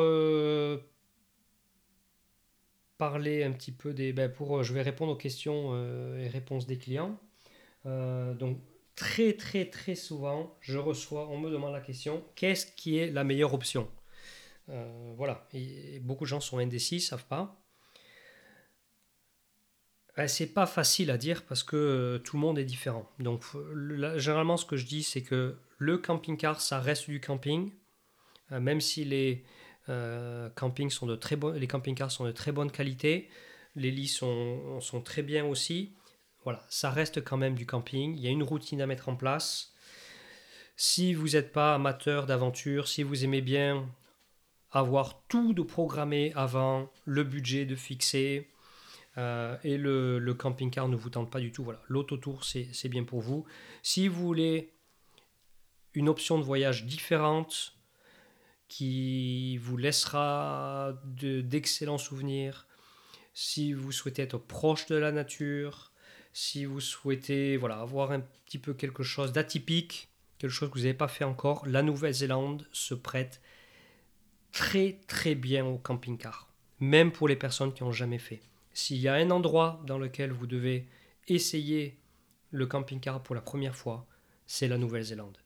parler 3.01 3.43
un 3.43 3.51
petit 3.51 3.71
peu 3.71 3.95
des. 3.95 4.13
Ben 4.13 4.31
pour, 4.31 4.61
je 4.61 4.73
vais 4.75 4.83
répondre 4.83 5.13
aux 5.13 5.15
questions 5.15 5.71
euh, 5.73 6.19
et 6.19 6.27
réponses 6.27 6.67
des 6.67 6.77
clients. 6.77 7.17
Euh, 7.87 8.35
donc, 8.35 8.59
très, 8.95 9.33
très, 9.33 9.65
très 9.65 9.95
souvent, 9.95 10.55
je 10.61 10.77
reçois, 10.77 11.27
on 11.29 11.39
me 11.39 11.49
demande 11.49 11.73
la 11.73 11.81
question 11.81 12.23
qu'est-ce 12.35 12.65
qui 12.65 12.97
est 12.97 13.11
la 13.11 13.23
meilleure 13.23 13.53
option? 13.53 13.89
Euh, 14.69 15.13
Voilà. 15.17 15.47
Et, 15.53 15.99
beaucoup 15.99 16.25
de 16.25 16.29
gens 16.29 16.39
sont 16.39 16.57
indécis, 16.57 16.99
savent 17.01 17.25
pas. 17.25 17.57
Ben, 20.17 20.27
c'est 20.27 20.53
pas 20.53 20.65
facile 20.65 21.09
à 21.09 21.17
dire 21.17 21.45
parce 21.45 21.63
que 21.63 22.21
tout 22.25 22.35
le 22.35 22.41
monde 22.41 22.59
est 22.59 22.65
différent. 22.65 23.09
Donc, 23.19 23.43
généralement, 24.17 24.57
ce 24.57 24.65
que 24.65 24.75
je 24.75 24.85
dis, 24.85 25.03
c'est 25.03 25.21
que 25.21 25.57
le 25.77 25.97
camping-car, 25.97 26.59
ça 26.59 26.79
reste 26.79 27.09
du 27.09 27.21
camping, 27.21 27.71
même 28.49 28.81
s'il 28.81 29.13
est 29.13 29.45
euh, 29.89 30.49
sont 30.89 31.05
de 31.05 31.15
très 31.15 31.37
les 31.55 31.67
camping-cars 31.67 32.11
sont 32.11 32.25
de 32.25 32.31
très 32.31 32.51
bonne 32.51 32.71
qualité. 32.71 33.29
Les 33.75 33.91
lits 33.91 34.07
sont, 34.07 34.79
sont 34.81 35.01
très 35.01 35.23
bien 35.23 35.45
aussi. 35.45 35.93
Voilà, 36.43 36.65
ça 36.69 36.89
reste 36.89 37.23
quand 37.23 37.37
même 37.37 37.55
du 37.55 37.65
camping. 37.65 38.15
Il 38.15 38.21
y 38.21 38.27
a 38.27 38.31
une 38.31 38.43
routine 38.43 38.81
à 38.81 38.87
mettre 38.87 39.09
en 39.09 39.15
place. 39.15 39.73
Si 40.75 41.13
vous 41.13 41.29
n'êtes 41.29 41.51
pas 41.51 41.75
amateur 41.75 42.25
d'aventure, 42.25 42.87
si 42.87 43.03
vous 43.03 43.23
aimez 43.23 43.41
bien 43.41 43.87
avoir 44.71 45.21
tout 45.27 45.53
de 45.53 45.61
programmé 45.61 46.31
avant, 46.35 46.91
le 47.05 47.23
budget 47.23 47.65
de 47.65 47.75
fixer, 47.75 48.49
euh, 49.17 49.57
et 49.63 49.77
le, 49.77 50.33
camping-car 50.33 50.87
ne 50.87 50.95
vous 50.95 51.09
tente 51.09 51.29
pas 51.29 51.41
du 51.41 51.51
tout, 51.51 51.63
voilà, 51.63 51.81
l'autotour 51.87 52.45
c'est 52.45 52.89
bien 52.89 53.03
pour 53.03 53.19
vous. 53.19 53.45
Si 53.83 54.07
vous 54.07 54.21
voulez 54.21 54.73
une 55.93 56.07
option 56.07 56.39
de 56.39 56.43
voyage 56.43 56.85
différente, 56.85 57.75
qui 58.71 59.57
vous 59.57 59.75
laissera 59.75 60.93
d'excellents 61.03 61.97
souvenirs. 61.97 62.67
Si 63.33 63.73
vous 63.73 63.91
souhaitez 63.91 64.21
être 64.21 64.37
proche 64.37 64.85
de 64.85 64.95
la 64.95 65.11
nature, 65.11 65.90
si 66.33 66.65
vous 66.65 66.79
souhaitez 66.79 67.57
voilà, 67.57 67.79
avoir 67.79 68.11
un 68.11 68.21
petit 68.21 68.57
peu 68.57 68.73
quelque 68.73 69.03
chose 69.03 69.31
d'atypique, 69.31 70.09
quelque 70.37 70.51
chose 70.51 70.69
que 70.69 70.75
vous 70.75 70.81
n'avez 70.81 70.93
pas 70.93 71.07
fait 71.07 71.23
encore, 71.23 71.65
la 71.67 71.81
Nouvelle-Zélande 71.83 72.67
se 72.71 72.93
prête 72.93 73.41
très 74.51 74.99
très 75.07 75.35
bien 75.35 75.65
au 75.65 75.77
camping-car, 75.77 76.49
même 76.79 77.11
pour 77.11 77.27
les 77.27 77.35
personnes 77.35 77.73
qui 77.73 77.83
n'ont 77.83 77.91
jamais 77.91 78.19
fait. 78.19 78.41
S'il 78.73 78.97
y 78.97 79.07
a 79.07 79.13
un 79.13 79.31
endroit 79.31 79.81
dans 79.85 79.97
lequel 79.97 80.31
vous 80.31 80.47
devez 80.47 80.87
essayer 81.27 81.97
le 82.51 82.65
camping-car 82.65 83.21
pour 83.23 83.35
la 83.35 83.41
première 83.41 83.75
fois, 83.75 84.07
c'est 84.45 84.67
la 84.67 84.77
Nouvelle-Zélande. 84.77 85.37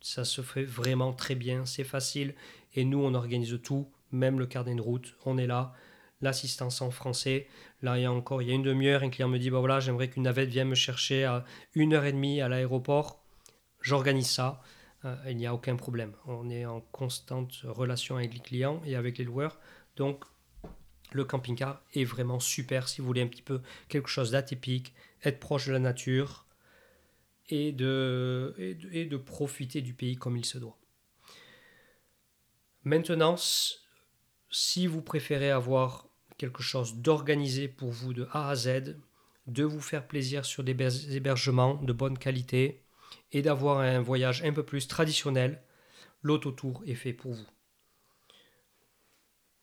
Ça 0.00 0.24
se 0.24 0.42
fait 0.42 0.64
vraiment 0.64 1.12
très 1.12 1.34
bien, 1.34 1.66
c'est 1.66 1.84
facile. 1.84 2.34
Et 2.74 2.84
nous, 2.84 2.98
on 2.98 3.14
organise 3.14 3.58
tout, 3.62 3.90
même 4.12 4.38
le 4.38 4.46
carnet 4.46 4.74
de 4.74 4.80
route. 4.80 5.16
On 5.24 5.38
est 5.38 5.46
là. 5.46 5.74
L'assistance 6.20 6.82
en 6.82 6.90
français. 6.90 7.46
Là, 7.82 7.98
il 7.98 8.02
y 8.02 8.04
a 8.04 8.12
encore, 8.12 8.42
il 8.42 8.48
y 8.48 8.50
a 8.50 8.54
une 8.54 8.62
demi-heure, 8.62 9.02
un 9.02 9.10
client 9.10 9.28
me 9.28 9.38
dit, 9.38 9.50
bah 9.50 9.60
voilà, 9.60 9.80
j'aimerais 9.80 10.08
qu'une 10.08 10.24
navette 10.24 10.48
vienne 10.48 10.68
me 10.68 10.74
chercher 10.74 11.24
à 11.24 11.44
une 11.74 11.94
heure 11.94 12.04
et 12.04 12.12
demie 12.12 12.40
à 12.40 12.48
l'aéroport. 12.48 13.22
J'organise 13.80 14.28
ça. 14.28 14.60
Euh, 15.04 15.14
il 15.28 15.36
n'y 15.36 15.46
a 15.46 15.54
aucun 15.54 15.76
problème. 15.76 16.12
On 16.26 16.50
est 16.50 16.66
en 16.66 16.80
constante 16.80 17.60
relation 17.64 18.16
avec 18.16 18.34
les 18.34 18.40
clients 18.40 18.82
et 18.84 18.96
avec 18.96 19.18
les 19.18 19.24
loueurs. 19.24 19.58
Donc, 19.96 20.24
le 21.12 21.24
camping-car 21.24 21.82
est 21.94 22.04
vraiment 22.04 22.40
super 22.40 22.88
si 22.88 23.00
vous 23.00 23.06
voulez 23.06 23.22
un 23.22 23.28
petit 23.28 23.42
peu 23.42 23.60
quelque 23.88 24.08
chose 24.08 24.32
d'atypique, 24.32 24.94
être 25.24 25.38
proche 25.38 25.66
de 25.66 25.72
la 25.72 25.78
nature, 25.78 26.46
et 27.48 27.72
de, 27.72 28.54
et 28.92 29.06
de, 29.06 29.16
profiter 29.16 29.80
du 29.80 29.94
pays 29.94 30.16
comme 30.16 30.36
il 30.36 30.44
se 30.44 30.58
doit. 30.58 30.78
Maintenant, 32.84 33.36
si 34.50 34.86
vous 34.86 35.02
préférez 35.02 35.50
avoir 35.50 36.07
quelque 36.38 36.62
chose 36.62 36.96
d'organisé 36.96 37.68
pour 37.68 37.90
vous 37.90 38.14
de 38.14 38.26
A 38.32 38.48
à 38.48 38.54
Z, 38.54 38.96
de 39.46 39.64
vous 39.64 39.80
faire 39.80 40.06
plaisir 40.06 40.44
sur 40.44 40.64
des 40.64 41.14
hébergements 41.14 41.74
de 41.74 41.92
bonne 41.92 42.16
qualité 42.16 42.84
et 43.32 43.42
d'avoir 43.42 43.80
un 43.80 44.00
voyage 44.00 44.42
un 44.44 44.52
peu 44.52 44.62
plus 44.62 44.88
traditionnel, 44.88 45.62
l'autotour 46.22 46.82
est 46.86 46.94
fait 46.94 47.12
pour 47.12 47.32
vous. 47.32 47.46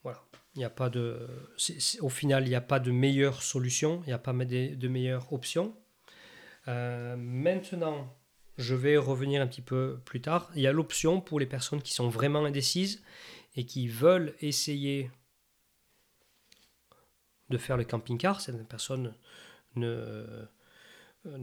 Voilà. 0.04 0.24
Il 0.56 0.60
n'y 0.60 0.66
a 0.66 0.70
pas 0.70 0.90
de, 0.90 1.28
au 2.00 2.10
final, 2.10 2.46
il 2.46 2.50
n'y 2.50 2.56
a 2.56 2.62
pas 2.62 2.80
de 2.80 2.92
meilleure 2.92 3.42
solution, 3.42 4.02
il 4.04 4.08
n'y 4.08 4.14
a 4.14 4.20
pas 4.20 4.34
de, 4.34 4.88
meilleure 4.88 5.34
option. 5.34 5.76
Euh, 6.68 7.16
maintenant, 7.18 8.16
je 8.58 8.74
vais 8.74 8.98
revenir 8.98 9.42
un 9.42 9.48
petit 9.48 9.62
peu 9.62 10.00
plus 10.06 10.22
tard. 10.22 10.50
Il 10.56 10.62
y 10.62 10.68
a 10.68 10.72
l'option 10.72 11.22
pour 11.22 11.40
les 11.40 11.46
personnes 11.46 11.82
qui 11.82 11.94
sont 11.94 12.08
vraiment 12.08 12.46
indécises 12.46 13.04
et 13.56 13.66
qui 13.66 13.88
veulent 13.88 14.34
essayer 14.40 15.12
de 17.50 17.58
faire 17.58 17.78
le 17.78 17.84
camping-car. 17.84 18.42
Certaines 18.42 18.66
personnes 18.66 19.14
ne, 19.76 20.48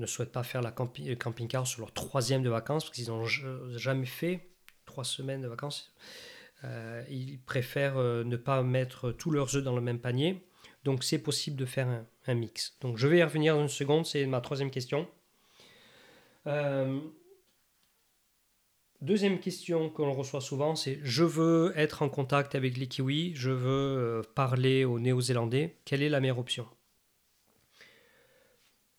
souhaitent 0.07 0.33
pas 0.33 0.43
faire 0.43 0.63
la 0.63 0.71
le 0.71 1.15
camping-car 1.15 1.67
sur 1.67 1.81
leur 1.81 1.93
troisième 1.93 2.43
de 2.43 2.51
vacances 2.51 2.85
parce 2.85 2.97
qu'ils 2.97 3.09
n'ont 3.09 3.27
jamais 3.27 4.07
fait 4.07 4.49
trois 4.87 5.05
semaines 5.05 5.43
de 5.43 5.49
vacances. 5.49 5.95
Euh, 6.65 7.03
ils 7.11 7.41
préfèrent 7.41 7.99
euh, 7.99 8.23
ne 8.25 8.37
pas 8.37 8.63
mettre 8.63 9.11
tous 9.11 9.31
leurs 9.31 9.57
œufs 9.57 9.65
dans 9.65 9.75
le 9.75 9.81
même 9.81 9.99
panier. 9.99 10.47
Donc 10.85 11.05
c'est 11.05 11.19
possible 11.19 11.57
de 11.57 11.65
faire 11.65 12.05
un, 12.27 12.35
mix. 12.35 12.77
Donc 12.81 12.97
je 12.99 13.07
vais 13.09 13.19
y 13.19 13.23
revenir 13.23 13.55
dans 13.55 13.63
une 13.63 13.69
seconde, 13.69 14.07
c'est 14.07 14.27
ma 14.27 14.41
troisième 14.41 14.71
question. 14.71 15.09
Euh, 16.47 17.01
deuxième 19.03 19.41
question 19.41 19.91
que 19.91 20.01
l'on 20.03 20.15
reçoit 20.15 20.41
souvent, 20.41 20.75
c'est 20.77 21.01
je 21.03 21.25
veux 21.25 21.73
être 21.77 22.03
en 22.03 22.09
contact 22.09 22.55
avec 22.55 22.77
les 22.77 22.87
Kiwis, 22.87 23.35
je 23.35 23.51
veux 23.51 23.69
euh, 23.71 24.23
parler 24.35 24.85
aux 24.85 24.99
Néo-Zélandais, 24.99 25.77
quelle 25.85 26.03
est 26.03 26.09
la 26.09 26.21
meilleure 26.21 26.39
option? 26.39 26.67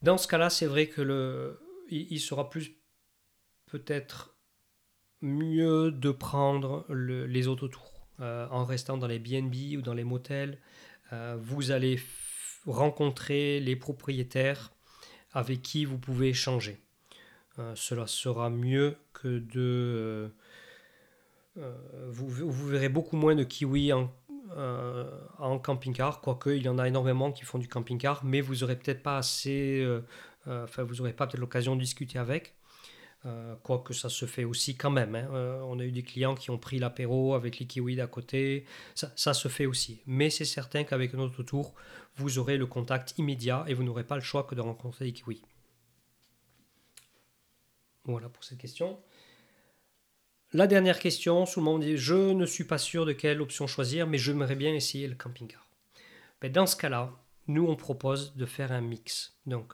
Dans 0.02 0.18
ce 0.18 0.28
cas-là, 0.28 0.50
c'est 0.50 0.66
vrai 0.66 0.88
que 0.88 1.02
le, 1.02 1.60
il, 1.90 2.20
sera 2.20 2.50
plus 2.50 2.76
peut-être 3.68 4.36
mieux 5.22 5.92
de 5.92 6.12
prendre 6.12 6.86
les 6.90 7.48
autotours 7.48 8.08
euh, 8.20 8.46
en 8.52 8.66
restant 8.66 8.98
dans 8.98 9.08
les 9.08 9.20
BNB 9.20 9.78
ou 9.78 9.82
dans 9.82 9.94
les 9.94 10.04
motels. 10.04 10.60
Euh, 11.14 11.38
vous 11.40 11.72
allez 11.72 12.00
rencontrer 12.66 13.62
les 13.62 13.78
propriétaires 13.78 14.74
avec 15.32 15.62
qui 15.62 15.86
vous 15.86 15.98
pouvez 15.98 16.30
échanger. 16.30 16.78
Euh, 17.60 17.74
cela 17.76 18.08
sera 18.08 18.50
mieux 18.50 18.96
que 19.14 19.40
de... 19.40 20.32
Vous, 21.56 22.28
vous, 22.28 22.68
verrez 22.68 22.90
beaucoup 22.90 23.16
moins 23.16 23.36
de 23.36 23.44
kiwis 23.44 23.94
en, 23.94 25.60
camping-car, 25.60 26.20
quoique 26.20 26.50
il 26.50 26.64
y 26.64 26.70
en 26.70 26.80
a 26.80 26.88
énormément 26.88 27.32
qui 27.32 27.44
font 27.44 27.60
du 27.60 27.68
camping-car, 27.68 28.26
mais 28.26 28.42
vous 28.42 28.56
n'aurez 28.56 28.76
peut-être 28.76 29.04
pas 29.04 29.18
assez... 29.18 29.88
Enfin, 30.48 30.82
vous 30.82 30.96
n'aurez 30.96 31.14
pas 31.14 31.28
peut-être 31.28 31.40
l'occasion 31.40 31.76
de 31.76 31.82
discuter 31.82 32.18
avec. 32.18 32.56
Euh, 33.26 33.56
quoique 33.64 33.94
ça 33.94 34.10
se 34.10 34.26
fait 34.26 34.44
aussi 34.44 34.76
quand 34.76 34.90
même. 34.90 35.16
Hein. 35.16 35.28
Euh, 35.32 35.62
on 35.64 35.80
a 35.80 35.84
eu 35.84 35.92
des 35.92 36.04
clients 36.04 36.36
qui 36.36 36.52
ont 36.52 36.58
pris 36.58 36.78
l'apéro 36.78 37.36
avec 37.36 37.60
les 37.60 37.66
kiwis 37.66 38.02
à 38.02 38.08
côté. 38.08 38.66
Ça, 38.96 39.34
se 39.34 39.48
fait 39.48 39.66
aussi. 39.66 40.02
Mais 40.06 40.30
c'est 40.30 40.46
certain 40.46 40.84
qu'avec 40.84 41.14
notre 41.14 41.42
tour, 41.44 41.74
vous 42.18 42.38
aurez 42.38 42.58
le 42.58 42.66
contact 42.66 43.18
immédiat 43.18 43.64
et 43.68 43.74
vous 43.74 43.84
n'aurez 43.84 44.04
pas 44.04 44.16
le 44.16 44.22
choix 44.22 44.44
que 44.44 44.56
de 44.56 44.62
rencontrer 44.62 45.06
des 45.06 45.14
kiwis. 45.14 45.42
Voilà 48.06 48.30
pour 48.30 48.44
cette 48.44 48.58
question. 48.58 49.00
La 50.52 50.68
dernière 50.68 51.00
question, 51.00 51.46
souvent 51.46 51.76
on 51.76 51.80
dit 51.80 51.98
je 51.98 52.34
ne 52.34 52.46
suis 52.46 52.66
pas 52.66 52.78
sûr 52.78 53.06
de 53.06 53.14
quelle 53.14 53.42
option 53.42 53.66
choisir, 53.66 54.06
mais 54.08 54.18
j'aimerais 54.18 54.56
bien 54.56 54.74
essayer 54.74 55.08
le 55.08 55.16
camping-car. 55.16 55.68
Ben, 56.42 56.52
dans 56.52 56.68
ce 56.68 56.76
cas-là, 56.76 57.12
nous 57.48 57.66
on 57.66 57.76
propose 57.76 58.36
de 58.36 58.46
faire 58.46 58.72
un 58.72 58.82
mix. 58.82 59.38
Donc 59.46 59.74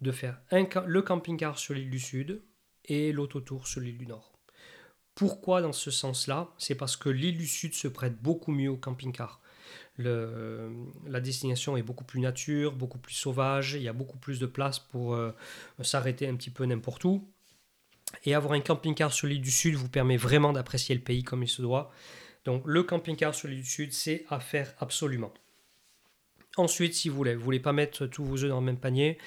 de 0.00 0.12
faire 0.12 0.38
le 0.50 1.02
camping-car 1.02 1.58
sur 1.58 1.74
l'île 1.74 1.90
du 1.90 2.00
Sud 2.00 2.42
et 2.84 3.12
l'autotour 3.12 3.66
sur 3.66 3.80
l'île 3.80 3.98
du 3.98 4.06
Nord. 4.06 4.32
Pourquoi 5.14 5.62
dans 5.62 5.72
ce 5.72 5.90
sens-là? 5.90 6.52
C'est 6.58 6.74
parce 6.74 6.96
que 6.96 7.08
l'île 7.08 7.38
du 7.38 7.46
Sud 7.46 7.72
se 7.74 7.88
prête 7.88 8.20
beaucoup 8.20 8.52
mieux 8.52 8.70
au 8.70 8.76
camping-car. 8.76 9.40
La 9.98 11.20
destination 11.20 11.76
est 11.76 11.82
beaucoup 11.82 12.04
plus 12.04 12.20
nature, 12.20 12.72
beaucoup 12.72 12.98
plus 12.98 13.14
sauvage, 13.14 13.74
il 13.74 13.82
y 13.82 13.88
a 13.88 13.92
beaucoup 13.92 14.18
plus 14.18 14.38
de 14.38 14.46
place 14.46 14.78
pour 14.78 15.14
euh, 15.14 15.32
s'arrêter 15.82 16.28
un 16.28 16.36
petit 16.36 16.50
peu 16.50 16.64
n'importe 16.64 17.04
où. 17.04 17.26
Et 18.24 18.34
avoir 18.34 18.52
un 18.52 18.60
camping-car 18.60 19.12
sur 19.12 19.26
l'île 19.26 19.40
du 19.40 19.50
Sud 19.50 19.74
vous 19.74 19.88
permet 19.88 20.16
vraiment 20.16 20.52
d'apprécier 20.52 20.94
le 20.94 21.00
pays 21.00 21.24
comme 21.24 21.42
il 21.42 21.48
se 21.48 21.62
doit. 21.62 21.90
Donc 22.44 22.62
le 22.66 22.82
camping-car 22.82 23.34
sur 23.34 23.48
l'île 23.48 23.62
du 23.62 23.68
Sud, 23.68 23.92
c'est 23.92 24.24
à 24.28 24.38
faire 24.40 24.74
absolument. 24.78 25.32
Ensuite, 26.56 26.94
si 26.94 27.08
vous 27.08 27.16
voulez, 27.16 27.34
vous 27.34 27.44
voulez 27.44 27.60
pas 27.60 27.72
mettre 27.72 28.06
tous 28.06 28.24
vos 28.24 28.42
œufs 28.42 28.48
dans 28.48 28.60
le 28.60 28.66
même 28.66 28.78
panier, 28.78 29.18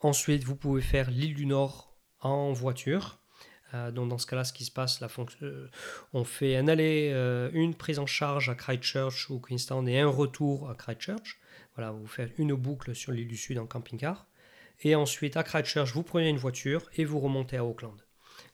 Ensuite, 0.00 0.44
vous 0.44 0.54
pouvez 0.54 0.80
faire 0.80 1.10
l'île 1.10 1.34
du 1.34 1.44
Nord 1.44 1.92
en 2.20 2.52
voiture. 2.52 3.17
Euh, 3.74 3.90
donc 3.90 4.08
dans 4.08 4.18
ce 4.18 4.26
cas-là, 4.26 4.44
ce 4.44 4.52
qui 4.52 4.64
se 4.64 4.70
passe, 4.70 5.00
la 5.00 5.08
fonction, 5.08 5.38
euh, 5.42 5.68
on 6.12 6.24
fait 6.24 6.56
un 6.56 6.68
aller, 6.68 7.10
euh, 7.12 7.50
une 7.52 7.74
prise 7.74 7.98
en 7.98 8.06
charge 8.06 8.48
à 8.48 8.54
Christchurch 8.54 9.30
ou 9.30 9.40
Queenstown 9.40 9.88
et 9.88 10.00
un 10.00 10.08
retour 10.08 10.70
à 10.70 10.74
Christchurch. 10.74 11.38
Voilà, 11.74 11.92
vous 11.92 12.06
faites 12.06 12.32
une 12.38 12.54
boucle 12.54 12.94
sur 12.94 13.12
l'île 13.12 13.28
du 13.28 13.36
Sud 13.36 13.58
en 13.58 13.66
camping-car. 13.66 14.26
Et 14.80 14.94
ensuite, 14.94 15.36
à 15.36 15.42
Christchurch, 15.42 15.92
vous 15.92 16.02
prenez 16.02 16.28
une 16.28 16.38
voiture 16.38 16.82
et 16.96 17.04
vous 17.04 17.20
remontez 17.20 17.56
à 17.56 17.64
Auckland. 17.64 18.00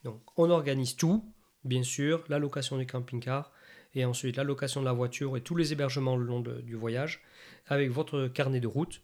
Donc 0.03 0.21
on 0.37 0.51
organise 0.51 0.97
tout, 0.97 1.25
bien 1.65 1.83
sûr, 1.83 2.25
la 2.29 2.39
location 2.39 2.77
du 2.77 2.87
camping-car 2.87 3.53
et 3.95 4.05
ensuite 4.05 4.37
la 4.37 4.45
location 4.45 4.81
de 4.81 4.87
la 4.87 4.93
voiture 4.93 5.37
et 5.37 5.41
tous 5.41 5.55
les 5.55 5.73
hébergements 5.73 6.17
le 6.17 6.25
long 6.25 6.41
du 6.41 6.75
voyage 6.75 7.23
avec 7.69 7.91
votre 7.91 8.27
carnet 8.27 8.61
de 8.61 8.67
route 8.67 9.03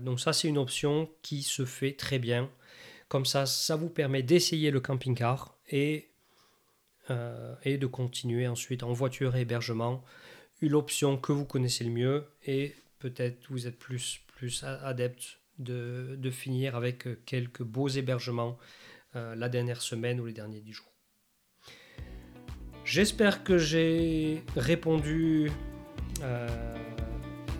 donc 0.00 0.20
ça, 0.20 0.32
c'est 0.32 0.48
une 0.48 0.58
option 0.58 1.10
qui 1.22 1.42
se 1.42 1.64
fait 1.64 1.92
très 1.92 2.18
bien. 2.18 2.50
Comme 3.08 3.24
ça, 3.24 3.46
ça 3.46 3.76
vous 3.76 3.88
permet 3.88 4.22
d'essayer 4.22 4.70
le 4.70 4.80
camping-car 4.80 5.56
et, 5.70 6.10
euh, 7.10 7.54
et 7.64 7.78
de 7.78 7.86
continuer 7.86 8.48
ensuite 8.48 8.82
en 8.82 8.92
voiture 8.92 9.36
et 9.36 9.42
hébergement. 9.42 10.04
Une 10.60 10.74
option 10.74 11.16
que 11.16 11.32
vous 11.32 11.44
connaissez 11.44 11.84
le 11.84 11.90
mieux 11.90 12.26
et 12.46 12.74
peut-être 12.98 13.46
vous 13.50 13.66
êtes 13.66 13.78
plus, 13.78 14.20
plus 14.26 14.64
adepte 14.64 15.40
de, 15.58 16.30
finir 16.30 16.74
avec 16.74 17.24
quelques 17.26 17.62
beaux 17.62 17.88
hébergements 17.88 18.58
euh, 19.14 19.34
la 19.34 19.48
dernière 19.48 19.82
semaine 19.82 20.20
ou 20.20 20.26
les 20.26 20.32
derniers 20.32 20.60
dix 20.60 20.72
jours. 20.72 20.92
J'espère 22.84 23.44
que 23.44 23.58
j'ai 23.58 24.42
répondu 24.56 25.50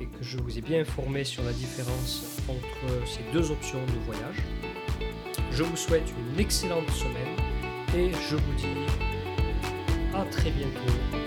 et 0.00 0.06
que 0.06 0.22
je 0.22 0.38
vous 0.38 0.58
ai 0.58 0.60
bien 0.60 0.80
informé 0.80 1.24
sur 1.24 1.42
la 1.44 1.52
différence 1.52 2.40
entre 2.48 3.06
ces 3.06 3.22
deux 3.32 3.50
options 3.50 3.84
de 3.86 4.04
voyage. 4.04 4.36
Je 5.56 5.62
vous 5.62 5.76
souhaite 5.76 6.12
une 6.18 6.40
excellente 6.40 6.90
semaine 6.90 7.36
et 7.96 8.10
je 8.28 8.34
vous 8.34 8.52
dis 8.54 8.92
à 10.12 10.24
très 10.24 10.50
bientôt 10.50 11.23